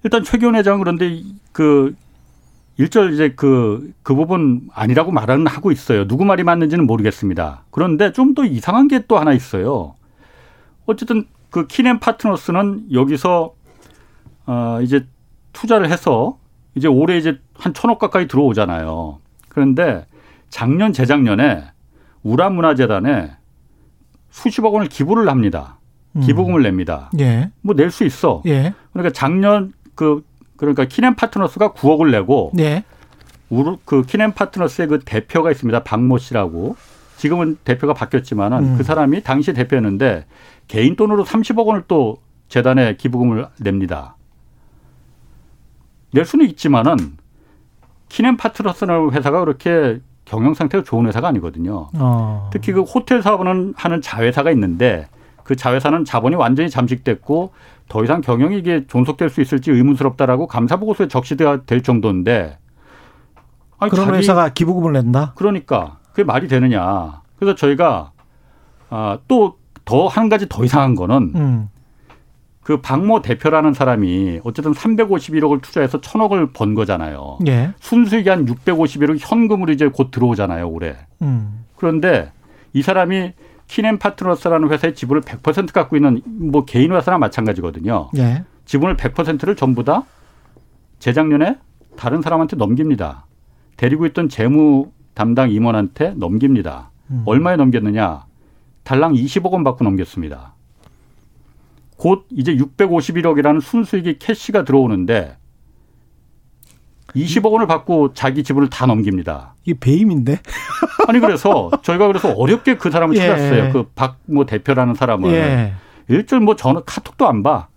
[0.03, 1.21] 일단 최기원 회장 그런데
[1.51, 1.95] 그
[2.77, 6.07] 일절 이제 그, 그 부분 아니라고 말은 하고 있어요.
[6.07, 7.63] 누구 말이 맞는지는 모르겠습니다.
[7.71, 9.95] 그런데 좀 더 이상한 게 또 하나 있어요.
[10.85, 13.53] 어쨌든 그 키넨 파트너스는 여기서
[14.47, 15.05] 어 이제
[15.53, 16.37] 투자를 해서
[16.75, 19.19] 이제 올해 이제 한 천억 가까이 들어오잖아요.
[19.49, 20.05] 그런데
[20.49, 21.65] 작년 재작년에
[22.23, 23.31] 우라문화재단에
[24.29, 25.77] 수십억 원을 기부를 합니다.
[26.15, 26.21] 음.
[26.21, 27.09] 기부금을 냅니다.
[27.19, 27.51] 예.
[27.61, 28.41] 뭐낼 수 있어.
[28.45, 28.73] 예.
[28.91, 30.23] 그러니까 작년 그
[30.57, 32.83] 그러니까 키넨 파트너스가 9억을 내고 예.
[33.49, 35.83] 우르 그 키넨 파트너스의 그 대표가 있습니다.
[35.83, 36.75] 박모 씨라고.
[37.17, 38.77] 지금은 대표가 바뀌었지만은 음.
[38.77, 40.25] 그 사람이 당시 대표였는데
[40.67, 42.17] 개인 돈으로 30억 원을 또
[42.49, 44.17] 재단에 기부금을 냅니다.
[46.13, 47.17] 낼 수는 있지만은
[48.09, 51.89] 키넨 파트너스라는 회사가 그렇게 경영 상태가 좋은 회사가 아니거든요.
[51.95, 52.49] 어.
[52.53, 55.07] 특히 그 호텔 사업은 하는 자회사가 있는데
[55.43, 57.51] 그 자회사는 자본이 완전히 잠식됐고
[57.89, 62.57] 더 이상 경영이 이게 존속될 수 있을지 의문스럽다라고 감사 보고서에 적시가 될 정도인데
[63.79, 65.33] 아니, 그런 회사가 기부금을 낸다?
[65.35, 67.21] 그러니까 그게 말이 되느냐.
[67.37, 68.11] 그래서 저희가
[68.89, 71.69] 아, 또 더 한 가지 더 이상한 거는 음.
[72.63, 77.39] 그 박모 대표라는 사람이 어쨌든 351억을 투자해서 천억을 번 거잖아요.
[77.47, 77.73] 예.
[77.79, 80.95] 순수익이 한 651억 현금으로 이제 곧 들어오잖아요, 올해.
[81.21, 81.65] 음.
[81.75, 82.31] 그런데
[82.71, 83.33] 이 사람이
[83.67, 88.09] 키넨 파트너스라는 회사의 지분을 100% 갖고 있는 뭐 개인 회사나 마찬가지거든요.
[88.17, 88.43] 예.
[88.65, 90.03] 지분을 100%를 전부 다
[90.99, 91.57] 재작년에
[91.97, 93.25] 다른 사람한테 넘깁니다.
[93.75, 96.91] 데리고 있던 재무 담당 임원한테 넘깁니다.
[97.11, 97.23] 음.
[97.25, 98.25] 얼마에 넘겼느냐?
[98.83, 100.52] 달랑 20억 원 받고 넘겼습니다.
[101.97, 105.37] 곧 이제 651억이라는 순수익이 캐시가 들어오는데
[107.15, 109.53] 20억 원을 받고 자기 지분을 다 넘깁니다.
[109.65, 110.39] 이게 배임인데?
[111.07, 113.19] 아니 그래서 저희가 그래서 어렵게 그 사람을 예.
[113.21, 113.71] 찾았어요.
[113.73, 115.73] 그 박 뭐 대표라는 사람은 예.
[116.07, 117.67] 일주일 뭐 전화 카톡도 안 봐.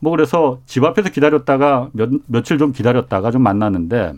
[0.00, 4.12] 뭐 그래서 집 앞에서 기다렸다가 몇, 며칠 좀 기다렸다가 좀 만났는데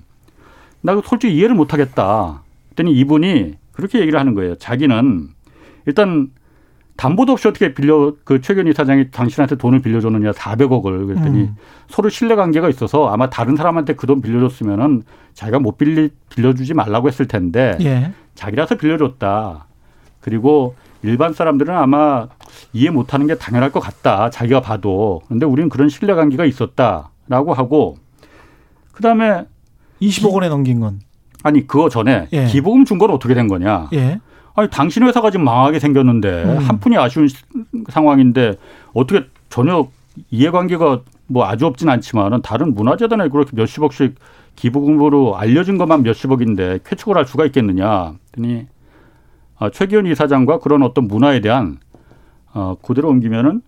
[0.83, 2.42] 나 솔직히 이해를 못 하겠다.
[2.70, 4.57] 그랬더니 이분이 그렇게 얘기를 하는 거예요.
[4.57, 5.29] 자기는
[5.87, 6.31] 일단
[7.01, 11.57] 담보도 없이 어떻게 빌려 그 최근 이사장이 당신한테 돈을 빌려줬느냐 400억을 그랬더니 음.
[11.89, 17.09] 서로 신뢰 관계가 있어서 아마 다른 사람한테 그 돈 빌려줬으면은 자기가 못 빌리 빌려주지 말라고
[17.09, 18.13] 했을 텐데 예.
[18.35, 19.65] 자기라서 빌려줬다.
[20.21, 22.29] 그리고 일반 사람들은 아마
[22.75, 24.29] 이해 못하는 게 당연할 것 같다.
[24.29, 27.97] 자기가 봐도 그런데 우리는 그런 신뢰 관계가 있었다라고 하고
[28.93, 29.45] 그 다음에
[30.03, 31.01] 20억 원에 넘긴 건
[31.43, 32.45] 아니 그거 전에 예.
[32.45, 33.89] 기부금 준 건 어떻게 된 거냐?
[33.95, 34.21] 예.
[34.55, 36.59] 아니 당신 회사가 지금 망하게 생겼는데 음.
[36.59, 37.29] 한 푼이 아쉬운
[37.89, 38.57] 상황인데
[38.93, 39.89] 어떻게 전혀
[40.31, 44.17] 이해관계가 뭐 아주 없진 않지만은 다른 문화재단에 그렇게 몇십억씩
[44.57, 48.15] 기부금으로 알려진 것만 몇십억인데 쾌척을 할 수가 있겠느냐.
[48.33, 48.67] 그랬더니
[49.59, 51.79] 아, 최기현 이사장과 그런 어떤 문화에 대한
[52.53, 53.63] 어, 그대로 옮기면은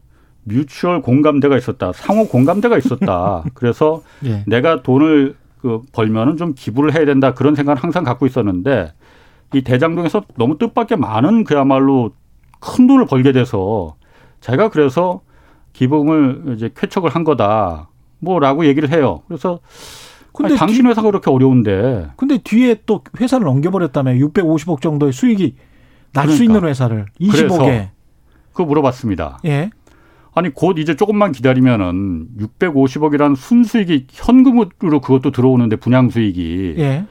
[0.44, 1.92] 뮤추얼 공감대가 있었다.
[1.92, 3.44] 상호 공감대가 있었다.
[3.54, 4.42] 그래서 예.
[4.46, 7.34] 내가 돈을 그 벌면은 좀 기부를 해야 된다.
[7.34, 8.92] 그런 생각을 항상 갖고 있었는데
[9.54, 12.12] 이 대장동에서 너무 뜻밖의 많은 그야말로
[12.60, 13.96] 큰 돈을 벌게 돼서
[14.40, 15.22] 제가 그래서
[15.72, 17.88] 기부금을 이제 쾌척을 한 거다.
[18.18, 19.22] 뭐라고 얘기를 해요.
[19.26, 19.60] 그래서
[20.32, 22.08] 근데 아니, 당신 회사가 그렇게 어려운데.
[22.16, 25.56] 근데 뒤에 또 회사를 넘겨버렸다며 650억 정도의 수익이
[26.12, 26.44] 날수 그러니까.
[26.44, 27.90] 있는 회사를 20억에.
[28.52, 29.40] 그거 물어봤습니다.
[29.46, 29.70] 예.
[30.34, 37.04] 아니 곧 이제 조금만 기다리면은 650억이라는 순수익이 현금으로 그것도 들어오는데 분양 수익이 예.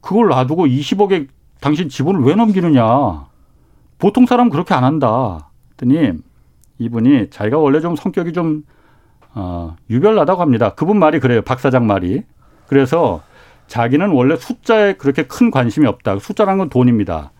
[0.00, 1.28] 그걸 놔두고 20억에
[1.64, 3.24] 당신 지분을 왜 넘기느냐.
[3.96, 5.48] 보통 사람 그렇게 안 한다.
[5.70, 6.12] 했더니
[6.78, 8.64] 이분이 자기가 원래 좀 성격이 좀
[9.34, 10.74] 어, 유별나다고 합니다.
[10.74, 11.40] 그분 말이 그래요.
[11.40, 12.22] 박 사장 말이.
[12.66, 13.22] 그래서
[13.66, 16.18] 자기는 원래 숫자에 그렇게 큰 관심이 없다.
[16.18, 17.32] 숫자란 건 돈입니다.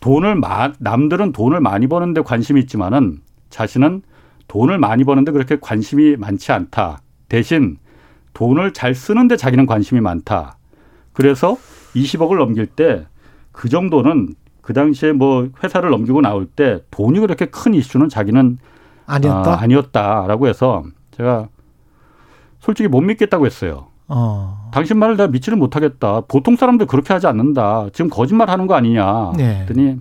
[0.00, 4.02] 돈을 마, 남들은 돈을 많이 버는데 관심이 있지만은 자신은
[4.48, 7.00] 돈을 많이 버는데 그렇게 관심이 많지 않다.
[7.28, 7.76] 대신
[8.34, 10.56] 돈을 잘 쓰는데 자기는 관심이 많다.
[11.12, 11.56] 그래서
[11.94, 13.06] 20억을 넘길 때
[13.60, 18.56] 그 정도는 그 당시에 뭐 회사를 넘기고 나올 때 돈이 그렇게 큰 이슈는 자기는
[19.04, 19.50] 아니었다.
[19.52, 21.48] 아, 아니었다라고 해서 제가
[22.58, 23.88] 솔직히 못 믿겠다고 했어요.
[24.08, 24.70] 어.
[24.72, 26.22] 당신 말을 내가 믿지를 못하겠다.
[26.22, 27.88] 보통 사람들 그렇게 하지 않는다.
[27.92, 29.32] 지금 거짓말 하는 거 아니냐.
[29.36, 29.66] 네.
[29.66, 29.98] 그랬더니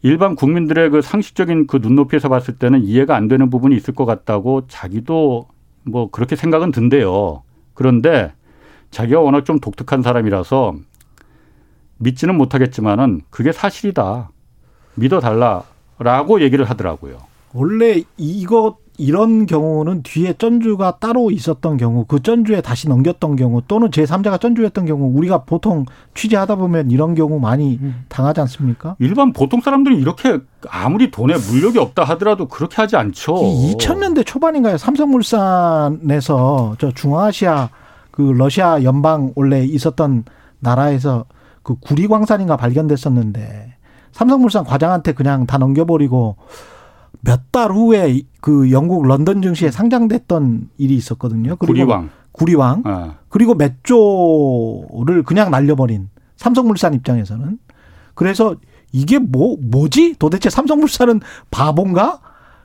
[0.00, 4.66] 일반 국민들의 그 상식적인 그 눈높이에서 봤을 때는 이해가 안 되는 부분이 있을 것 같다고
[4.68, 5.48] 자기도
[5.82, 7.42] 뭐 그렇게 생각은 든대요.
[7.74, 8.32] 그런데
[8.90, 10.76] 자기가 워낙 좀 독특한 사람이라서
[12.02, 14.30] 믿지는 못하겠지만은 그게 사실이다.
[14.94, 17.18] 믿어달라라고 얘기를 하더라고요.
[17.54, 23.90] 원래 이거 이런 경우는 뒤에 전주가 따로 있었던 경우, 그 전주에 다시 넘겼던 경우, 또는
[23.90, 28.04] 제3자가 전주였던 경우, 우리가 보통 취재하다 보면 이런 경우 많이 음.
[28.08, 28.96] 당하지 않습니까?
[28.98, 33.34] 일반 보통 사람들은 이렇게 아무리 돈에 물력이 없다 하더라도 그렇게 하지 않죠.
[33.34, 34.76] 2000년대 초반인가요?
[34.76, 37.70] 삼성물산에서 저 중앙아시아
[38.10, 40.24] 그 러시아 연방 원래 있었던
[40.60, 41.24] 나라에서
[41.62, 43.74] 그 구리광산인가 발견됐었는데
[44.12, 46.36] 삼성물산 과장한테 그냥 다 넘겨버리고
[47.20, 51.56] 몇 달 후에 그 영국 런던 증시에 상장됐던 일이 있었거든요.
[51.56, 52.10] 그리고 구리왕.
[52.32, 52.82] 구리왕.
[52.86, 53.14] 아.
[53.28, 57.58] 그리고 몇 조를 그냥 날려버린 삼성물산 입장에서는
[58.14, 58.56] 그래서
[58.90, 60.16] 이게 뭐 뭐지?
[60.18, 61.20] 도대체 삼성물산은
[61.50, 62.20] 바본가?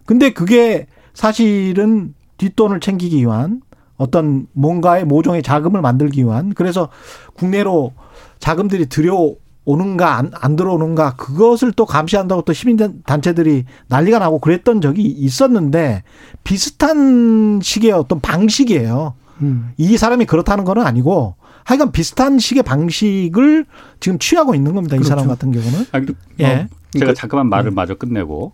[0.06, 3.62] 근데 그게 사실은 뒷돈을 챙기기 위한
[3.98, 6.90] 어떤 뭔가의 모종의 자금을 만들기 위한 그래서
[7.36, 7.94] 국내로
[8.40, 16.04] 자금들이 들여오는가 안, 안 들어오는가 그것을 또 감시한다고 또 시민단체들이 난리가 나고 그랬던 적이 있었는데
[16.44, 19.16] 비슷한 식의 어떤 방식이에요.
[19.42, 19.72] 음.
[19.78, 23.66] 이 사람이 그렇다는 건 아니고 하여간 비슷한 식의 방식을
[24.00, 24.96] 지금 취하고 있는 겁니다.
[24.96, 25.08] 그렇죠.
[25.08, 25.86] 이 사람 같은 경우는.
[25.92, 26.00] 아,
[26.40, 26.46] 예.
[26.46, 27.76] 어, 제가 그러니까, 잠깐만 말을 음.
[27.76, 28.54] 마저 끝내고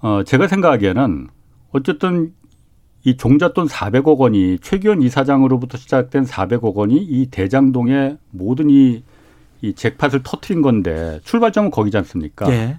[0.00, 1.28] 어, 제가 생각하기에는
[1.72, 2.32] 어쨌든
[3.04, 9.02] 이 종잣돈 400억 원이 최기현 이사장으로부터 시작된 400억 원이 이 대장동의 모든 이,
[9.62, 12.50] 이 잭팟을 터트린 건데 출발점은 거기지 않습니까?
[12.52, 12.78] 예.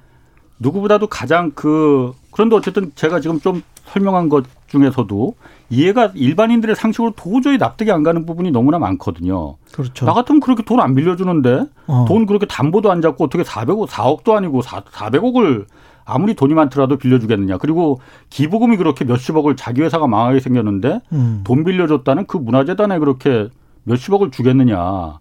[0.60, 5.34] 누구보다도 가장 그 그런데 어쨌든 제가 지금 좀 설명한 것 중에서도
[5.72, 9.56] 이해가 일반인들의 상식으로 도저히 납득이 안 가는 부분이 너무나 많거든요.
[9.72, 10.06] 그렇죠.
[10.06, 12.06] 나 같으면 그렇게 돈 안 빌려주는데 어.
[12.08, 15.66] 돈 그렇게 담보도 안 잡고 어떻게 400억, 4억도 아니고 400억을
[16.12, 17.58] 아무리 돈이 많더라도 빌려주겠느냐.
[17.58, 21.42] 그리고 기부금이 그렇게 몇십억을 자기 회사가 망하게 생겼는데 음.
[21.44, 23.50] 돈 빌려줬다는 그 문화재단에 그렇게
[23.84, 25.20] 몇십억을 주겠느냐.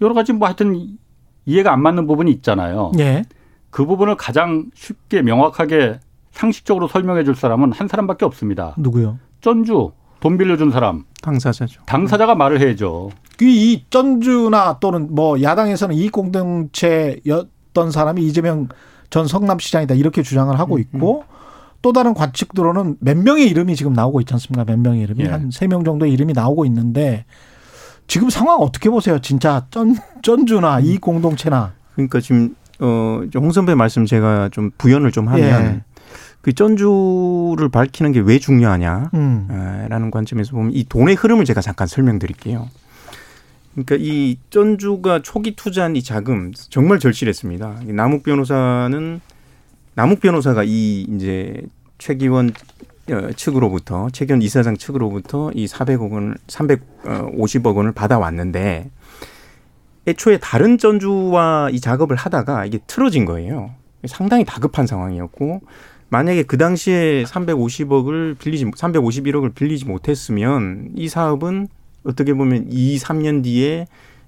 [0.00, 0.98] 여러 가지 뭐 하여튼
[1.46, 2.92] 이해가 안 맞는 부분이 있잖아요.
[2.98, 3.24] 예.
[3.70, 6.00] 그 부분을 가장 쉽게 명확하게
[6.32, 8.74] 상식적으로 설명해 줄 사람은 한 사람밖에 없습니다.
[8.78, 9.18] 누구요?
[9.40, 11.04] 전주 돈 빌려준 사람.
[11.20, 11.82] 당사자죠.
[11.86, 13.10] 당사자가 말을 해야죠.
[13.38, 18.68] 그이 전주나 또는 뭐 야당에서는 이익공동체였던 사람이 이재명
[19.12, 21.32] 전 성남시장이다 이렇게 주장을 하고 음, 있고 음.
[21.82, 24.64] 또 다른 관측으로는 몇 명의 이름이 지금 나오고 있지 않습니까?
[24.64, 25.28] 몇 명의 이름이 예.
[25.28, 27.26] 한세 명 정도의 이름이 나오고 있는데
[28.06, 29.18] 지금 상황 어떻게 보세요?
[29.20, 35.44] 진짜 전 전주나 이 공동체나 그러니까 지금 어홍 선배 말씀 제가 좀 부연을 좀 하면
[35.44, 35.82] 예.
[36.40, 40.10] 그 전주를 밝히는 게 왜 중요하냐라는 음.
[40.10, 42.66] 관점에서 보면 이 돈의 흐름을 제가 잠깐 설명드릴게요.
[43.72, 47.82] 그러니까 이 전주가 초기 투자한 이 자금 정말 절실했습니다.
[47.86, 49.20] 남욱 변호사는
[49.94, 51.62] 남욱 변호사가 이 이제
[51.98, 52.52] 최기원
[53.10, 58.90] 어, 측으로부터 최기원 이사장 측으로부터 이 400억 원, 350억 원을 받아왔는데
[60.06, 63.70] 애초에 다른 전주와 이 작업을 하다가 이게 틀어진 거예요.
[64.06, 65.60] 상당히 다급한 상황이었고
[66.08, 71.68] 만약에 그 당시에 350억을 빌리지 351억을 빌리지 못했으면 이 사업은
[72.04, 73.86] 어떻게 보면 2, 3년 뒤에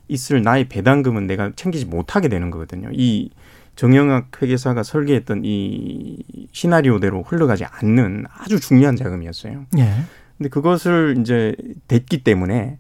[0.09, 2.91] 있을 나의 배당금은 내가 챙기지 못하게 되는 거거든요.
[2.93, 3.31] 이
[3.77, 9.67] 정영학 회계사가 설계했던 이 시나리오대로 흘러가지 않는 아주 중요한 자금이었어요.
[9.79, 9.95] 예.
[10.39, 11.55] 근데 그것을 이제
[11.89, 12.79] 됐기 때문에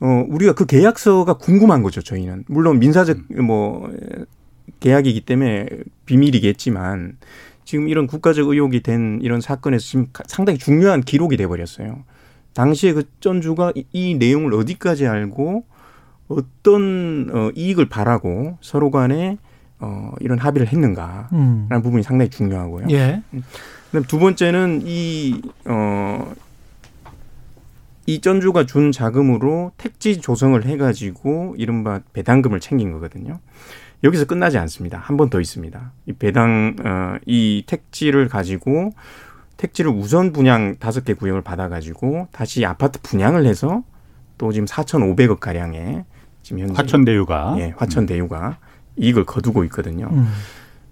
[0.00, 2.00] 어 우리가 그 계약서가 궁금한 거죠.
[2.00, 3.44] 저희는 물론 민사적 음.
[3.44, 3.90] 뭐
[4.80, 5.66] 계약이기 때문에
[6.06, 7.18] 비밀이겠지만
[7.64, 12.04] 지금 이런 국가적 의혹이 된 이런 사건에서 지금 상당히 중요한 기록이 돼 버렸어요.
[12.54, 15.64] 당시에 그 전주가 이, 이 내용을 어디까지 알고
[16.28, 19.38] 어떤 어, 이익을 바라고 서로 간에
[19.80, 21.82] 어, 이런 합의를 했는가라는 음.
[21.82, 22.86] 부분이 상당히 중요하고요.
[22.90, 23.22] 예.
[23.86, 26.32] 그다음 두 번째는 이 어,
[28.06, 33.38] 이 전주가 준 자금으로 택지 조성을 해가지고 이른바 배당금을 챙긴 거거든요.
[34.04, 34.98] 여기서 끝나지 않습니다.
[34.98, 35.92] 한 번 더 있습니다.
[36.06, 38.92] 이 배당 어, 이 택지를 가지고
[39.58, 43.82] 택지를 우선 분양 다섯 개 구역을 받아가지고 다시 아파트 분양을 해서
[44.38, 46.04] 또 지금 4,500억 가량의
[46.42, 48.54] 지금 현재 화천대유가 예, 화천대유가 음.
[48.96, 50.08] 이익을 거두고 있거든요.
[50.10, 50.28] 음.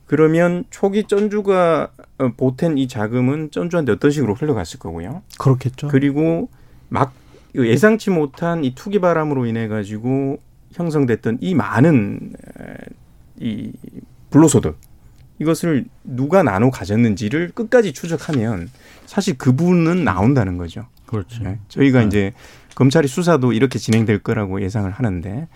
[0.07, 5.23] 그러면 초기 전주가 어, 보탠 이 자금은 전주한테 어떤 식으로 흘러갔을 거고요.
[5.39, 5.89] 그렇겠죠.
[5.89, 6.49] 그리고
[6.89, 7.12] 막
[7.55, 10.39] 예상치 못한 이 투기 바람으로 인해 가지고
[10.73, 12.33] 형성됐던 이 많은
[13.39, 13.73] 이
[14.31, 14.77] 불로소득
[15.39, 18.70] 이것을 누가 나눠 가졌는지를 끝까지 추적하면
[19.07, 20.87] 사실 그분은 나온다는 거죠.
[21.07, 21.43] 그렇죠.
[21.45, 21.59] 네.
[21.68, 22.07] 저희가 네.
[22.07, 22.32] 이제
[22.74, 25.49] 검찰이 수사도 이렇게 진행될 거라고 예상을 하는데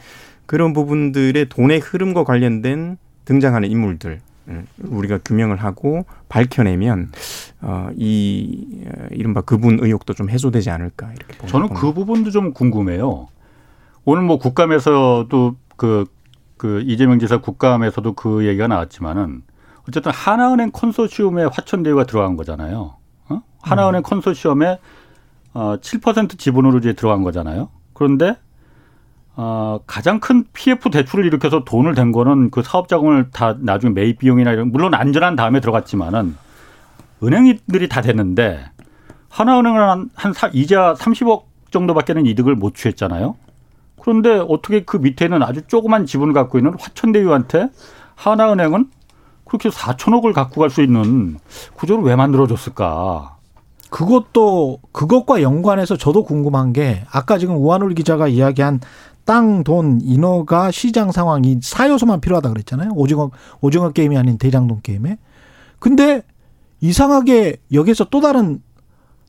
[0.47, 4.21] 그런 부분들의 돈의 흐름과 관련된 등장하는 인물들
[4.79, 7.13] 우리가 규명을 하고 밝혀내면
[7.63, 8.67] 어이
[9.11, 13.29] 이른바 그분 의혹도 좀 해소되지 않을까 이렇게 저는 그 부분도 좀 궁금해요.
[14.05, 16.07] 오늘 뭐 국감에서도 그,
[16.57, 19.43] 그 이재명 지사 국감에서도 그 얘기가 나왔지만은
[19.91, 22.95] 어쨌든 하나은행 컨소시엄에 화천대유가 들어간 거잖아요.
[23.29, 23.43] 어?
[23.61, 24.03] 하나은행 음.
[24.05, 24.79] 컨소시엄에
[25.53, 27.71] 어, 7% 지분으로 이제 들어간 거잖아요.
[27.93, 28.37] 그런데
[29.35, 34.19] 어, 가장 큰 PF 대출을 일으켜서 돈을 댄 거는 그 사업 자금을 다 나중에 매입
[34.21, 36.37] 비용이나 이런 물론 안전한 다음에 들어갔지만은
[37.23, 38.65] 은행들이 다 됐는데
[39.29, 43.37] 하나은행은 한, 한 사, 이자 30억 정도밖에는 이득을 못 취했잖아요.
[44.01, 47.69] 그런데 어떻게 그 밑에는 아주 조그만 지분을 갖고 있는 화천대유한테
[48.15, 48.89] 하나은행은
[49.51, 51.39] 그렇게 4천억을 갖고 갈 수 있는
[51.75, 53.37] 구조를 왜 만들어줬을까?
[53.91, 58.81] 그것도 그것과 연관해서 저도 궁금한 게 아까 지금 우한울 기자가 이야기한
[59.25, 62.93] 땅, 돈, 인허가, 시장 상황이 사요소만 필요하다 그랬잖아요.
[62.95, 63.31] 오징어
[63.61, 65.19] 오징어 게임이 아닌 대장동 게임에.
[65.81, 66.23] 근데
[66.81, 68.63] 이상하게 여기서 또 다른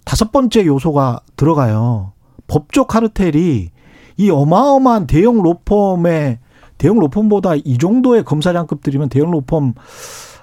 [0.06, 2.14] 다섯 번째 요소가 들어가요.
[2.48, 3.72] 법조 카르텔이
[4.18, 6.38] 이 어마어마한 대형 로펌의
[6.82, 9.74] 대형 로펌보다 이 정도의 검사장급들이면 대형 로펌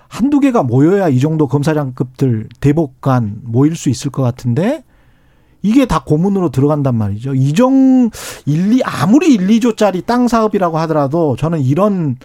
[0.07, 4.85] 한두 개가 모여야 이 정도 검사장급들 대법관 모일 수 있을 것 같은데
[5.63, 7.35] 이게 다 고문으로 들어간단 말이죠.
[7.35, 8.11] 이정
[8.47, 12.17] 1, 2 아무리 1, 2조짜리 땅 사업이라고 하더라도 저는 이런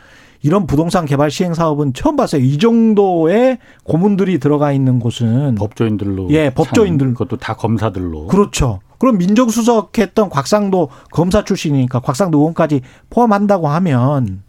[0.43, 2.41] 이런 부동산 개발 시행 사업은 처음 봤어요.
[2.43, 8.81] 이 정도의 고문들이 들어가 있는 곳은 법조인들로 예, 법조인들 그것도 다 검사들로 그렇죠.
[8.99, 14.43] 그럼 민정수석 했던 곽상도 검사 출신이니까 곽상도 의원까지 포함한다고 하면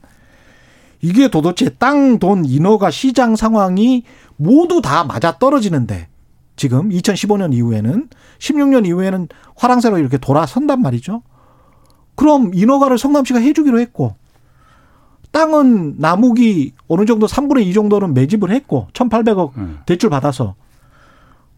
[1.01, 4.03] 이게 도대체 땅, 돈, 인허가 시장 상황이
[4.37, 6.09] 모두 다 맞아 떨어지는데
[6.57, 11.23] 지금 2015년 이후에는 16년 이후에는 화랑새로 이렇게 돌아선단 말이죠.
[12.17, 14.17] 그럼 인허가를 성남시가 해주기로 했고
[15.35, 19.81] 땅은 나무기 어느 정도 3분의 2 정도는 매집을 했고 1,800억 음.
[19.85, 20.55] 대출 받아서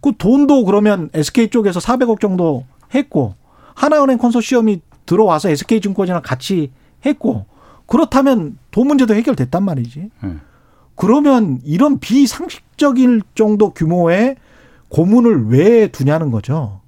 [0.00, 2.64] 그 돈도 그러면 SK 쪽에서 400억 정도
[2.94, 3.34] 했고
[3.74, 6.72] 하나은행 컨소시엄이 들어와서 SK증권이랑 같이
[7.04, 7.44] 했고
[7.84, 10.10] 그렇다면 돈 문제도 해결됐단 말이지.
[10.22, 10.40] 음.
[10.94, 14.36] 그러면 이런 비상식적일 정도 규모의
[14.88, 16.80] 고문을 왜 두냐는 거죠.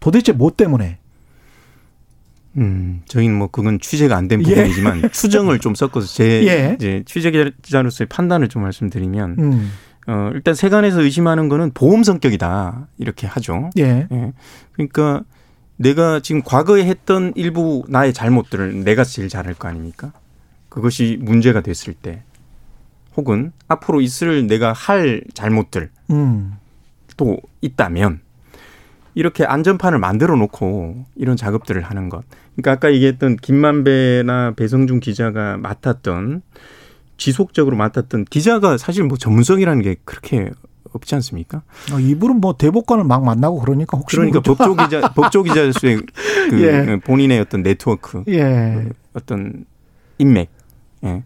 [0.00, 1.00] 도대체 뭐 때문에?
[2.58, 4.54] 음, 저희는 뭐 그건 취재가 안된 예.
[4.54, 5.08] 부분이지만 예.
[5.12, 6.74] 추정을 좀 섞어서 제 예.
[6.74, 9.72] 이제 취재 기자로서의 판단을 좀 말씀드리면 음.
[10.06, 13.70] 어, 일단 세간에서 의심하는 거는 보험 성격이다 이렇게 하죠.
[13.78, 14.06] 예.
[14.10, 14.32] 예.
[14.72, 15.22] 그러니까
[15.76, 20.12] 내가 지금 과거에 했던 일부 나의 잘못들을 내가 제일 잘할 거 아닙니까?
[20.68, 22.22] 그것이 문제가 됐을 때
[23.16, 26.54] 혹은 앞으로 있을 내가 할 잘못들 음.
[27.16, 28.20] 또 있다면
[29.14, 32.24] 이렇게 안전판을 만들어 놓고 이런 작업들을 하는 것.
[32.54, 36.42] 그러니까 아까 얘기했던 김만배나 배성준 기자가 맡았던
[37.16, 40.50] 지속적으로 맡았던 기자가 사실 뭐 전문성이라는 게 그렇게
[40.92, 41.62] 없지 않습니까?
[41.92, 46.00] 어, 이분은 뭐 대법관을 막 만나고 그러니까 혹시 그러니까 법조 기자 법조 기자수의
[46.50, 46.96] 그 예.
[46.96, 48.40] 본인의 어떤 네트워크, 예.
[48.42, 49.64] 그 어떤
[50.18, 50.50] 인맥,
[51.04, 51.22] 예.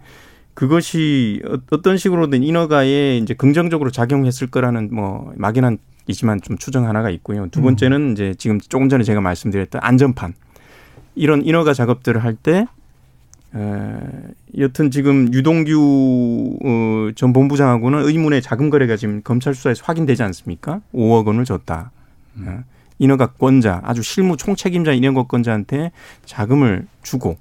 [0.57, 5.79] 그것이 어, 어떤 식으로든 인허가에 이제 긍정적으로 작용했을 거라는 뭐 막연한
[6.09, 7.49] 이지만 좀 추정 하나가 있고요.
[7.51, 10.35] 두 번째는 이제 지금 조금 전에 제가 말씀드렸던 안전판
[11.15, 12.67] 이런 인허가 작업들을 할때
[13.55, 13.99] 에,
[14.59, 20.81] 여튼 지금 유동규 어, 전 본부장하고는 의문의 자금 거래가 지금 검찰 수사에서 확인되지 않습니까?
[20.95, 21.91] 5억 원을 줬다.
[22.37, 22.47] 음.
[22.49, 22.65] 어,
[22.99, 25.93] 인허가권자 아주 실무 총책임자 인허가권자한테
[26.25, 27.37] 자금을 주고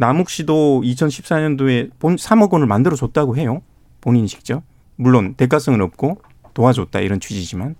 [0.00, 3.60] 남욱 씨도 2014년도에 본 3억 원을 만들어 줬다고 해요.
[4.00, 4.62] 본인이 직접.
[4.96, 6.22] 물론 대가성은 없고
[6.54, 7.74] 도와줬다 이런 취지지만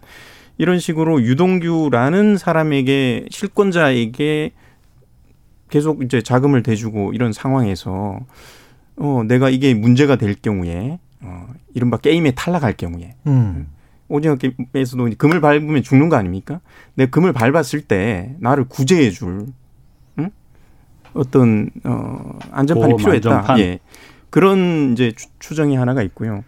[0.58, 4.52] 이런 식으로 유동규라는 사람에게 실권자에게
[5.70, 8.20] 계속 이제 자금을 대주고 이런 상황에서
[8.96, 13.68] 어 내가 이게 문제가 될 경우에 어 이른바 게임에 탈락할 경우에 음.
[14.08, 16.60] 오징어 게임에서도 금을 밟으면 죽는 거 아닙니까?
[16.94, 19.54] 내 금을 밟았을 때 나를 구제해 줄 응?
[21.14, 23.30] 어떤 어 안전판이 필요했다.
[23.30, 23.58] 안전판.
[23.60, 23.78] 예.
[24.30, 26.44] 그런 이제 추정이 하나가 있고요.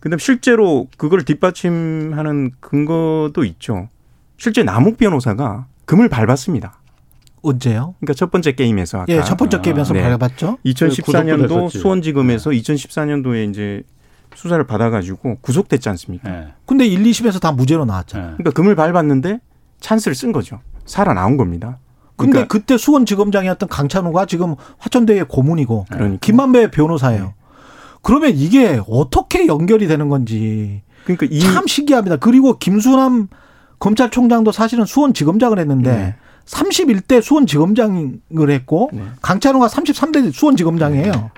[0.00, 3.88] 근데 실제로 그걸 뒷받침하는 근거도 있죠.
[4.36, 6.80] 실제 남욱 변호사가 금을 밟았습니다.
[7.42, 7.94] 언제요?
[8.00, 10.16] 그러니까 첫 번째 게임에서 아까 예, 첫 번째 게임에서 아, 네.
[10.16, 10.58] 밟았죠.
[10.64, 12.60] 2014년도 그 수원지검에서 네.
[12.60, 13.82] 2014년도에 이제
[14.34, 16.30] 수사를 받아가지고 구속됐지 않습니까?
[16.30, 16.48] 네.
[16.66, 18.30] 근데 1, 2심에서 다 무죄로 나왔잖아요.
[18.30, 18.36] 네.
[18.38, 19.40] 그러니까 금을 밟았는데
[19.80, 20.60] 찬스를 쓴 거죠.
[20.84, 21.78] 살아 나온 겁니다.
[22.20, 26.18] 근데 그러니까 그때 수원지검장이었던 강찬우가 지금 화천대의 고문이고 그러니까.
[26.20, 27.24] 김만배 변호사예요.
[27.24, 27.34] 네.
[28.02, 32.16] 그러면 이게 어떻게 연결이 되는 건지 그러니까 참 신기합니다.
[32.16, 33.28] 그리고 김수남
[33.78, 36.14] 검찰총장도 사실은 수원지검장을 했는데 네.
[36.46, 39.02] 31대 수원지검장을 했고 네.
[39.22, 41.12] 강찬호가 33대 수원지검장이에요.
[41.12, 41.30] 네.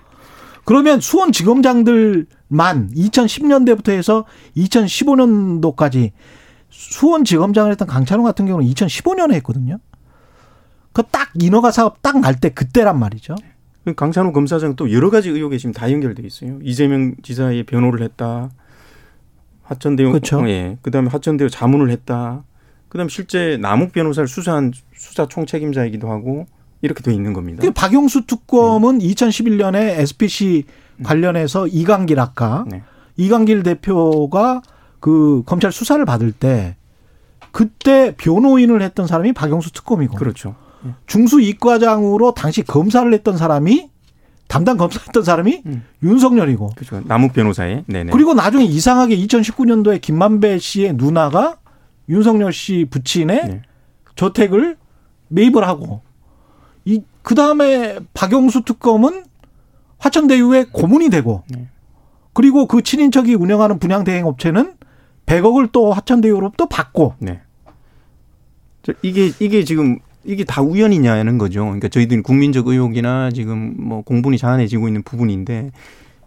[0.64, 2.26] 그러면 수원지검장들만
[2.94, 4.24] 2010년대부터 해서
[4.56, 6.12] 2015년도까지
[6.70, 9.78] 수원지검장을 했던 강찬호 같은 경우는 2015년에 했거든요.
[10.92, 13.34] 그 딱 인허가 사업 딱 날 때 그때란 말이죠.
[13.96, 16.58] 강찬호 검사장 또 여러 가지 의혹에 지금 다 연결돼 있어요.
[16.62, 18.50] 이재명 지사의 변호를 했다.
[19.62, 20.48] 화천대유 그렇죠.
[20.48, 20.78] 예.
[20.82, 22.44] 그다음에 화천대유 자문을 했다.
[22.88, 26.46] 그다음 실제 남욱 변호사를 수사한 수사 총책임자이기도 하고
[26.82, 27.62] 이렇게 돼 있는 겁니다.
[27.62, 29.06] 그 박영수 특검은 네.
[29.08, 30.64] 2011년에 SPC
[31.02, 32.82] 관련해서 이강길 아까 네.
[33.16, 34.62] 이강길 대표가
[35.00, 36.76] 그 검찰 수사를 받을 때
[37.50, 40.54] 그때 변호인을 했던 사람이 박영수 특검이고 그렇죠.
[40.84, 40.92] 네.
[41.06, 43.90] 중수 이과장으로 당시 검사를 했던 사람이
[44.48, 45.84] 담당 검사했던 사람이 음.
[46.02, 46.72] 윤석열이고.
[46.76, 47.02] 그렇죠.
[47.06, 47.84] 남욱 변호사의.
[47.86, 48.12] 네네.
[48.12, 51.56] 그리고 나중에 이상하게 2019년도에 김만배 씨의 누나가
[52.08, 53.62] 윤석열 씨 부친의 네.
[54.16, 54.76] 저택을
[55.28, 56.02] 매입을 하고
[56.84, 59.24] 이 그다음에 박영수 특검은
[59.98, 61.68] 화천대유의 고문이 되고 네.
[62.34, 64.74] 그리고 그 친인척이 운영하는 분양 대행 업체는
[65.26, 67.40] 100억을 또 화천대유로부터 받고 네.
[69.02, 71.64] 이게 이게 지금 이게 다 우연이냐는 거죠.
[71.64, 75.70] 그러니까 저희들이 국민적 의혹이나 지금 뭐 공분이 자아내지고 있는 부분인데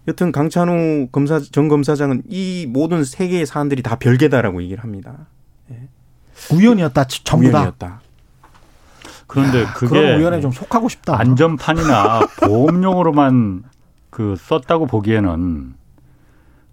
[0.08, 5.28] 여튼 강찬호 검사 전 검사장은 이 모든 세 개의 사안들이 다 별개다라고 얘기를 합니다.
[5.72, 5.88] 예.
[6.54, 7.06] 우연이었다.
[7.24, 7.60] 전부 다.
[7.60, 8.02] 우연이었다.
[9.28, 11.20] 그런데 야, 그게 그런 우연에 좀 속하고 싶다.
[11.20, 13.64] 안전판이나 보험용으로만
[14.10, 15.74] 그 썼다고 보기에는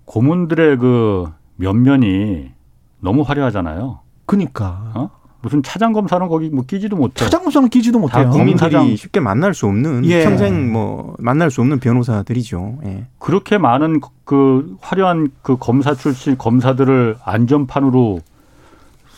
[0.04, 2.52] 고문들의 그 면면이
[3.00, 4.00] 너무 화려하잖아요.
[4.26, 4.92] 그니까.
[4.94, 5.10] 어?
[5.42, 7.24] 무슨 차장 검사는 거기 뭐 끼지도 못해.
[7.24, 8.30] 차장 검사는 끼지도 못해요.
[8.30, 10.24] 국민들이 쉽게 만날 수 없는 예.
[10.24, 12.78] 평생 뭐 만날 수 없는 변호사들이죠.
[12.84, 13.06] 예.
[13.18, 18.20] 그렇게 많은 그 화려한 그 검사 출신 검사들을 안전판으로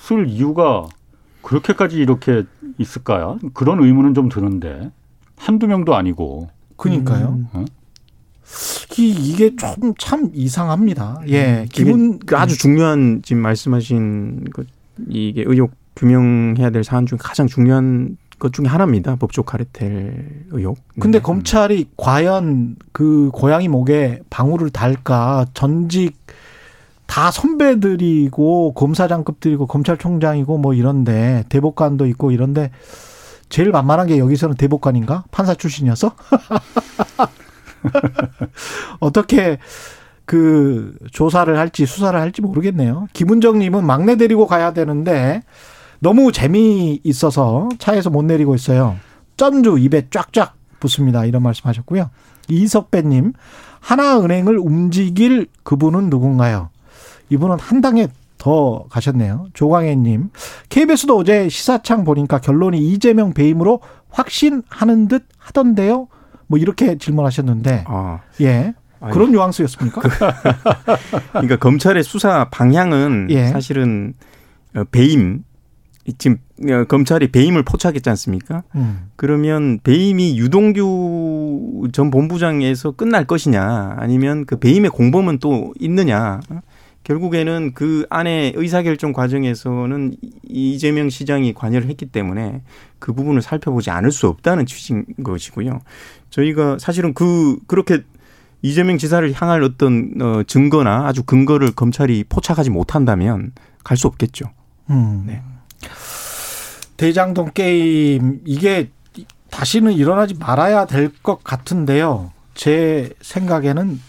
[0.01, 0.87] 쓸 이유가
[1.43, 2.45] 그렇게까지 이렇게
[2.79, 3.39] 있을까요?
[3.53, 4.91] 그런 의문은 좀 드는데
[5.37, 6.49] 한두 명도 아니고.
[6.77, 7.39] 그니까요.
[7.39, 7.49] 음.
[7.53, 7.64] 어?
[8.97, 11.20] 이게 좀참 이상합니다.
[11.29, 14.64] 예, 기분 그 아주 중요한 지금 말씀하신 그
[15.09, 19.16] 이게 의혹 규명해야 될 사안 중에 가장 중요한 것 중에 하나입니다.
[19.16, 20.78] 법조 카르텔 의혹.
[21.01, 21.22] 근데 네.
[21.22, 26.16] 검찰이 과연 그 고양이 목에 방울을 달까 전직
[27.07, 32.70] 다 선배들이고 검사장급들이고 검찰총장이고 뭐 이런데 대법관도 있고 이런데
[33.49, 36.16] 제일 만만한 게 여기서는 대법관인가 판사 출신이어서
[39.01, 39.59] 어떻게
[40.24, 43.07] 그 조사를 할지 수사를 할지 모르겠네요.
[43.12, 45.42] 김은정님은 막내 데리고 가야 되는데
[46.05, 48.96] 너무 재미있어서 차에서 못 내리고 있어요.
[49.38, 51.24] 쩐주 입에 쫙쫙 붙습니다.
[51.24, 52.11] 이런 말씀하셨고요.
[52.48, 53.32] 이석배님
[53.80, 56.68] 하나은행을 움직일 그분은 누군가요?
[57.30, 59.46] 이분은 한 당에 더 가셨네요.
[59.55, 60.28] 조광혜님
[60.68, 63.80] KBS도 어제 시사창 보니까 결론이 이재명 배임으로
[64.11, 66.09] 확신하는 듯 하던데요.
[66.48, 68.20] 뭐 이렇게 질문하셨는데 아.
[68.42, 68.74] 예.
[69.11, 70.02] 그런 뉘앙스였습니까?
[71.32, 73.48] 그러니까 검찰의 수사 방향은 예.
[73.48, 74.12] 사실은
[74.74, 75.44] 어, 배임
[76.18, 76.38] 지금
[76.70, 78.62] 어, 검찰이 배임을 포착했지 않습니까?
[78.74, 79.09] 음.
[79.16, 86.40] 그러면 배임이 유동규 전 본부장에서 끝날 것이냐 아니면 그 배임의 공범은 또 있느냐
[87.05, 90.16] 결국에는 그 안에 의사결정 과정에서는
[90.48, 92.62] 이재명 시장이 관여를 했기 때문에
[92.98, 95.80] 그 부분을 살펴보지 않을 수 없다는 취지인 것이고요.
[96.30, 98.02] 저희가 사실은 그 그렇게
[98.62, 103.52] 이재명 지사를 향할 어떤 어 증거나 아주 근거를 검찰이 포착하지 못한다면
[103.84, 104.46] 갈 수 없겠죠.
[104.88, 105.24] 음.
[105.26, 105.42] 네.
[106.97, 108.91] 대장동 게임 이게
[109.51, 112.30] 다시는 일어나지 말아야 될 것 같은데요.
[112.55, 114.01] 제 생각에는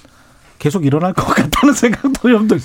[0.60, 2.64] 계속 일어날 것 같다는 생각도 좀 들고.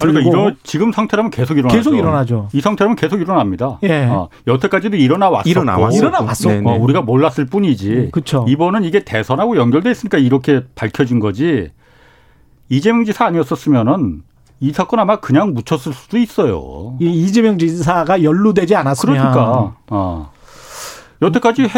[0.00, 1.76] 그러니까 이런 지금 상태라면 계속 일어나죠.
[1.76, 2.48] 계속 일어나죠.
[2.54, 3.78] 이 상태라면 계속 일어납니다.
[3.82, 4.04] 예.
[4.06, 8.08] 어, 여태까지도 일어나 왔었고, 일어나 왔었고, 어, 우리가 몰랐을 뿐이지.
[8.12, 8.46] 그렇죠.
[8.48, 11.70] 이번은 이게 대선하고 연결돼 있으니까 이렇게 밝혀진 거지.
[12.70, 14.22] 이재명 지사 아니었었으면은
[14.60, 16.96] 이 사건 아마 그냥 묻혔을 수도 있어요.
[17.00, 19.16] 이 이재명 지사가 연루되지 않았으면.
[19.16, 19.74] 그러니까.
[19.88, 20.30] 어.
[21.22, 21.68] 여태까지 해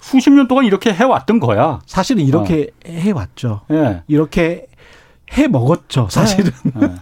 [0.00, 1.80] 수십 년 동안 이렇게 해왔던 거야.
[1.86, 2.90] 사실은 이렇게 어.
[2.90, 3.62] 해왔죠.
[3.72, 4.02] 예.
[4.08, 4.66] 이렇게
[5.36, 6.52] 해 먹었죠, 사실은.
[6.74, 6.86] 네.
[6.86, 6.94] 네.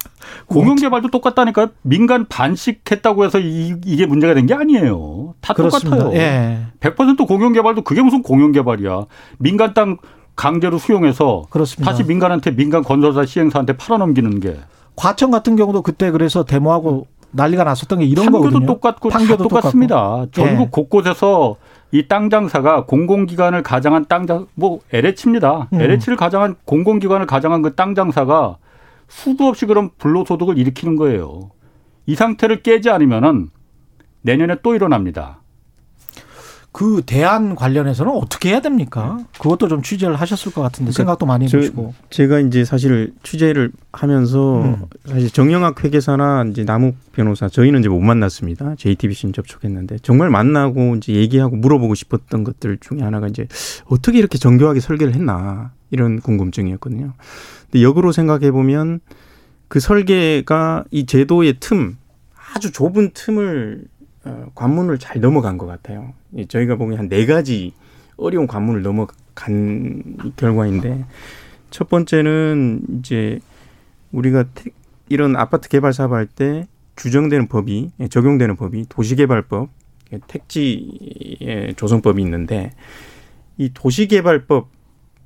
[0.46, 5.34] 공영 개발도 똑같다니까 민간 반씩 했다고 해서 이, 게 문제가 된 게 아니에요.
[5.40, 5.96] 다 그렇습니다.
[6.04, 6.18] 똑같아요.
[6.18, 6.66] 예.
[6.80, 9.04] 100% 공영 개발도 그게 무슨 공영 개발이야.
[9.38, 9.98] 민간 땅
[10.34, 11.90] 강제로 수용해서 그렇습니다.
[11.90, 14.56] 다시 민간한테 민간 건설사 시행사한테 팔아넘기는 게.
[14.96, 18.66] 과천 같은 경우도 그때 그래서 데모하고 난리가 났었던 게 이런 판교도 거거든요.
[18.66, 19.96] 똑같고 판교도 똑같습니다.
[19.96, 20.30] 똑같고.
[20.32, 20.68] 전국 예.
[20.70, 21.56] 곳곳에서
[21.92, 25.68] 이 땅 장사가 공공기관을 가장한 땅 장, 뭐 LH입니다.
[25.72, 25.80] 음.
[25.80, 28.56] LH를 가장한 공공기관을 가장한 그 땅 장사가
[29.08, 31.50] 수도 없이 그런 불로소득을 일으키는 거예요.
[32.06, 33.50] 이 상태를 깨지 않으면은
[34.22, 35.40] 내년에 또 일어납니다.
[36.76, 39.18] 그 대안 관련해서는 어떻게 해야 됩니까?
[39.40, 41.94] 그것도 좀 취재를 하셨을 것 같은데 그러니까 생각도 많이 해보시고.
[42.10, 44.82] 제가 이제 사실 취재를 하면서 음.
[45.06, 48.74] 사실 정영학 회계사나 이제 남욱 변호사 저희는 이제 못 만났습니다.
[48.76, 53.48] JTBC는 접촉했는데 정말 만나고 이제 얘기하고 물어보고 싶었던 것들 중에 하나가 이제
[53.86, 57.14] 어떻게 이렇게 정교하게 설계를 했나 이런 궁금증이었거든요.
[57.70, 59.00] 근데 역으로 생각해 보면
[59.68, 61.96] 그 설계가 이 제도의 틈
[62.54, 63.86] 아주 좁은 틈을
[64.26, 66.12] 어, 관문을 잘 넘어간 것 같아요.
[66.44, 67.72] 저희가 보면 한네 가지
[68.16, 71.04] 어려운 관문을 넘어간 결과인데
[71.70, 73.40] 첫 번째는 이제
[74.12, 74.44] 우리가
[75.08, 76.66] 이런 아파트 개발 사업할 때
[76.96, 79.68] 규정되는 법이 예, 적용되는 법이 도시개발법,
[80.12, 82.72] 예, 택지 조성법이 있는데
[83.58, 84.70] 이 도시개발법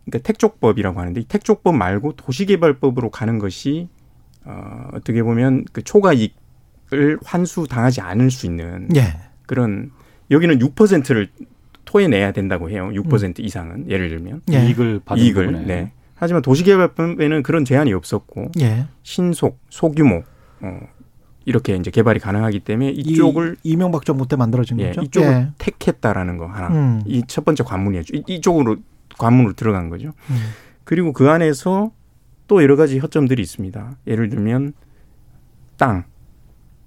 [0.04, 3.88] 그러니까 택족법이라고 하는데 이 택족법 말고 도시개발법으로 가는 것이
[4.44, 9.20] 어, 어떻게 보면 그 초과 이익을 환수 당하지 않을 수 있는 예.
[9.46, 9.90] 그런
[10.30, 11.28] 여기는 6%를
[11.84, 12.90] 토해내야 된다고 해요.
[12.92, 13.44] 6% 음.
[13.44, 14.64] 이상은 예를 들면 예.
[14.64, 15.64] 이익을 받은 이익을 부분에.
[15.64, 15.92] 네.
[16.14, 18.86] 하지만 도시개발법에는 그런 제한이 없었고 예.
[19.02, 20.22] 신속 소규모
[20.60, 20.80] 어,
[21.46, 25.00] 이렇게 이제 개발이 가능하기 때문에 이쪽을 이, 이명박 정부 때 만들어진 예, 거죠.
[25.02, 25.48] 이쪽을 예.
[25.58, 26.68] 택했다라는 거 하나.
[26.68, 27.02] 음.
[27.06, 28.22] 이첫 번째 관문이었죠.
[28.26, 28.76] 이, 쪽으로
[29.18, 30.08] 관문으로 들어간 거죠.
[30.30, 30.36] 음.
[30.84, 31.90] 그리고 그 안에서
[32.46, 33.96] 또 여러 가지 허점들이 있습니다.
[34.06, 34.74] 예를 들면
[35.76, 36.04] 땅,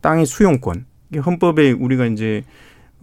[0.02, 0.86] 땅의 수용권.
[1.26, 2.44] 헌법에 우리가 이제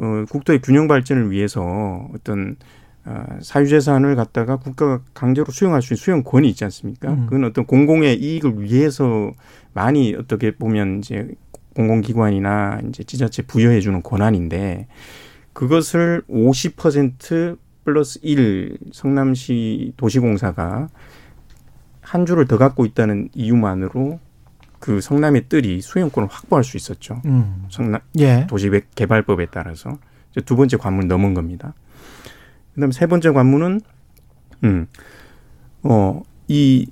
[0.00, 2.56] 어, 국토의 균형 발전을 위해서 어떤
[3.04, 7.12] 어, 사유재산을 갖다가 국가가 강제로 수용할 수 있는 수용권이 있지 않습니까?
[7.12, 7.26] 음.
[7.26, 9.32] 그건 어떤 공공의 이익을 위해서
[9.72, 11.28] 많이 어떻게 보면 이제
[11.74, 14.88] 공공기관이나 이제 지자체 부여해 주는 권한인데
[15.52, 20.88] 그것을 50% 플러스 1 성남시 도시공사가
[22.00, 24.18] 한 주를 더 갖고 있다는 이유만으로
[24.80, 27.22] 그 성남의 뜰이 수용권을 확보할 수 있었죠.
[27.26, 27.66] 음.
[27.70, 28.46] 성남 예.
[28.48, 29.98] 도시개발법에 따라서
[30.44, 31.74] 두 번째 관문 넘은 겁니다.
[32.74, 33.80] 그다음에 세 번째 관문은
[34.64, 34.86] 음.
[35.82, 36.86] 어, 이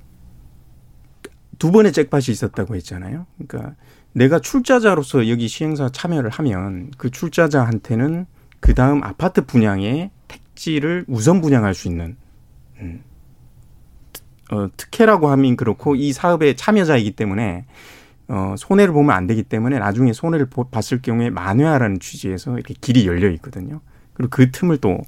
[1.59, 3.27] 두 번의 잭팟이 있었다고 했잖아요.
[3.37, 3.75] 그러니까
[4.13, 8.25] 내가 출자자로서 여기 시행사 참여를 하면 그 출자자한테는
[8.61, 12.15] 그 다음 아파트 분양의 택지를 우선 분양할 수 있는
[12.79, 13.03] 음,
[14.51, 17.65] 어, 특혜라고 하면 그렇고 이 사업의 참여자이기 때문에
[18.27, 23.29] 어, 손해를 보면 안 되기 때문에 나중에 손해를 봤을 경우에 만회하라는 취지에서 이렇게 길이 열려
[23.31, 23.81] 있거든요.
[24.13, 24.99] 그리고 그 틈을 또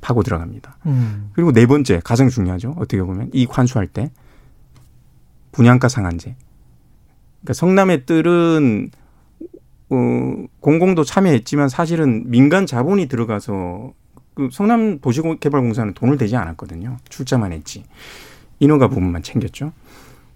[0.00, 0.78] 파고 들어갑니다.
[0.86, 1.30] 음.
[1.32, 2.74] 그리고 네 번째 가장 중요하죠.
[2.76, 4.10] 어떻게 보면 이 환수할 때
[5.52, 6.36] 분양가 상한제.
[7.40, 8.90] 그러니까 성남의 뜰은
[9.88, 9.96] 어,
[10.60, 13.92] 공공도 참여했지만 사실은 민간 자본이 들어가서
[14.34, 16.98] 그 성남 도시개발공사는 돈을 대지 않았거든요.
[17.08, 17.84] 출자만 했지.
[18.58, 19.72] 인허가 부분만 챙겼죠.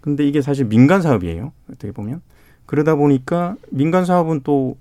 [0.00, 1.52] 근데 이게 사실 민간 사업이에요.
[1.68, 2.22] 어떻게 보면.
[2.66, 4.76] 그러다 보니까 민간 사업은 또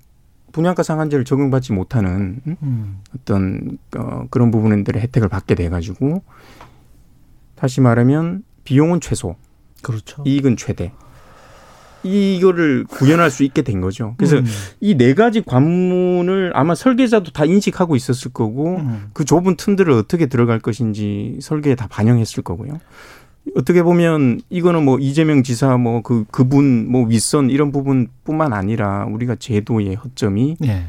[0.52, 3.00] 분양가 상한제를 적용받지 못하는 음.
[3.14, 6.22] 어떤 어, 그런 부분들의 혜택을 받게 돼 가지고
[7.54, 9.36] 다시 말하면 비용은 최소,
[9.82, 10.22] 그렇죠.
[10.26, 10.92] 이익은 최대.
[12.02, 14.14] 이거를 구현할 수 있게 된 거죠.
[14.16, 14.46] 그래서 음.
[14.80, 19.10] 이네 가지 관문을 아마 설계자도 다 인식하고 있었을 거고 음.
[19.12, 22.78] 그 좁은 틈들을 어떻게 들어갈 것인지 설계에 다 반영했을 거고요.
[23.56, 29.36] 어떻게 보면 이거는 뭐 이재명 지사 뭐 그 그분 뭐 윗선 이런 부분뿐만 아니라 우리가
[29.36, 30.86] 제도의 허점이 예.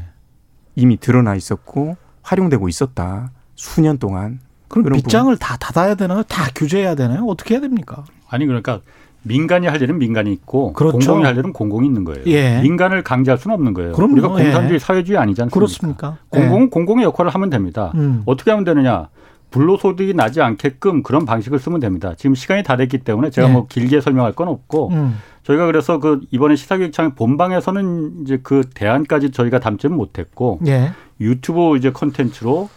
[0.76, 4.40] 이미 드러나 있었고 활용되고 있었다 수년 동안.
[4.68, 6.22] 그럼 밑장을 다 닫아야 되나요?
[6.22, 7.24] 다 규제해야 되나요?
[7.26, 8.04] 어떻게 해야 됩니까?
[8.28, 8.80] 아니 그러니까
[9.22, 10.98] 민간이 할 일은 민간이 있고 그렇죠.
[10.98, 12.24] 공공이 할 일은 공공이 있는 거예요.
[12.26, 12.60] 예.
[12.62, 13.92] 민간을 강제할 수는 없는 거예요.
[13.92, 14.12] 그럼요.
[14.14, 14.78] 우리가 공산주의 예.
[14.78, 15.54] 사회주의 아니지 않습니까?
[15.54, 16.16] 그렇습니까?
[16.30, 16.70] 공공은 예.
[16.70, 17.92] 공공의 역할을 하면 됩니다.
[17.94, 18.22] 음.
[18.26, 19.08] 어떻게 하면 되느냐?
[19.52, 22.14] 불로소득이 나지 않게끔 그런 방식을 쓰면 됩니다.
[22.16, 23.52] 지금 시간이 다 됐기 때문에 제가 네.
[23.52, 25.18] 뭐 길게 설명할 건 없고 음.
[25.44, 30.90] 저희가 그래서 그 이번에 시사교육청 본방에서는 이제 그 대안까지 저희가 담지는 못했고 네.
[31.20, 32.68] 유튜브 이제 컨텐츠로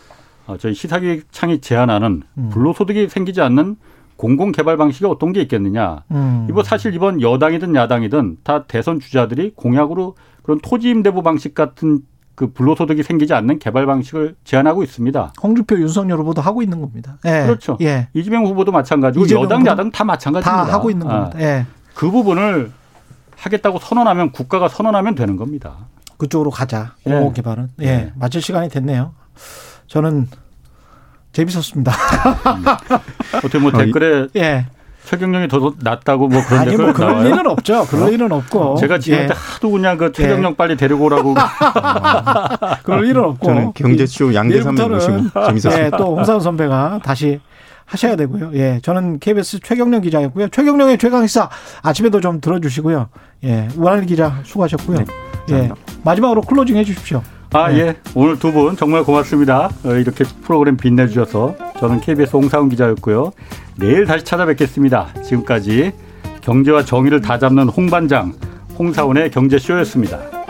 [0.48, 2.50] 어, 저희 시사교육청이 제안하는 음.
[2.52, 3.78] 불로소득이 생기지 않는
[4.18, 6.04] 공공 개발 방식이 어떤 게 있겠느냐.
[6.12, 6.48] 음.
[6.50, 12.02] 이거 사실 이번 여당이든 야당이든 다 대선 주자들이 공약으로 그런 토지 임대부 방식 같은
[12.36, 15.34] 그 불로소득이 생기지 않는 개발 방식을 제안하고 있습니다.
[15.42, 17.18] 홍준표, 윤석열 후보도 하고 있는 겁니다.
[17.26, 17.44] 예.
[17.46, 17.78] 그렇죠.
[17.82, 18.10] 예.
[18.14, 20.66] 이재명 후보도 마찬가지고 여당, 야당 다 마찬가지입니다.
[20.66, 21.38] 다 하고 있는 겁니다.
[21.38, 21.42] 아.
[21.42, 21.66] 예.
[21.94, 22.72] 그 부분을
[23.38, 25.76] 하겠다고 선언하면 국가가 선언하면 되는 겁니다.
[26.18, 26.96] 그쪽으로 가자.
[27.04, 27.34] 공공 예.
[27.34, 27.70] 개발은.
[27.82, 27.86] 예.
[27.86, 28.14] 예.
[28.16, 29.14] 마칠 시간이 됐네요.
[29.88, 30.28] 저는
[31.32, 31.94] 재밌었습니다.
[33.38, 34.66] 어떻게 뭐 댓글에 예.
[35.06, 37.28] 최경영이 더 낮다고 뭐 그런 아니 뭐 그럴 나와요?
[37.28, 37.86] 일은 없죠.
[37.88, 38.10] 그럴 어?
[38.10, 38.76] 일은 없고.
[38.76, 39.28] 제가 지금 예.
[39.32, 40.56] 하도 그냥 그 최경영 예.
[40.56, 41.36] 빨리 데리고 오라고.
[42.84, 43.46] 그럴 일은 없고.
[43.48, 45.86] 저는 경제쇼 양대산맥 모시고 재밌었습니다.
[45.86, 47.40] 예, 또 홍사원 선배가 다시
[47.86, 48.52] 하셔야 되고요.
[48.56, 50.48] 예, 저는 KBS 최경영 기자였고요.
[50.50, 51.50] 최경영의 최강시사
[51.84, 53.10] 아침에도 좀 들어주시고요.
[53.44, 54.98] 예, 우한일 기자 수고하셨고요.
[54.98, 55.06] 네,
[55.52, 55.70] 예,
[56.04, 57.22] 마지막으로 클로징 해주십시오.
[57.56, 57.80] 아, 네.
[57.80, 57.96] 예.
[58.16, 59.70] 오늘 두 분 정말 고맙습니다.
[59.86, 63.32] 어, 이렇게 프로그램 빛내주셔서 저는 KBS 홍사훈 기자였고요.
[63.78, 65.14] 내일 다시 찾아뵙겠습니다.
[65.24, 65.92] 지금까지
[66.42, 68.34] 경제와 정의를 다 잡는 홍반장
[68.78, 70.45] 홍사원의 경제쇼였습니다.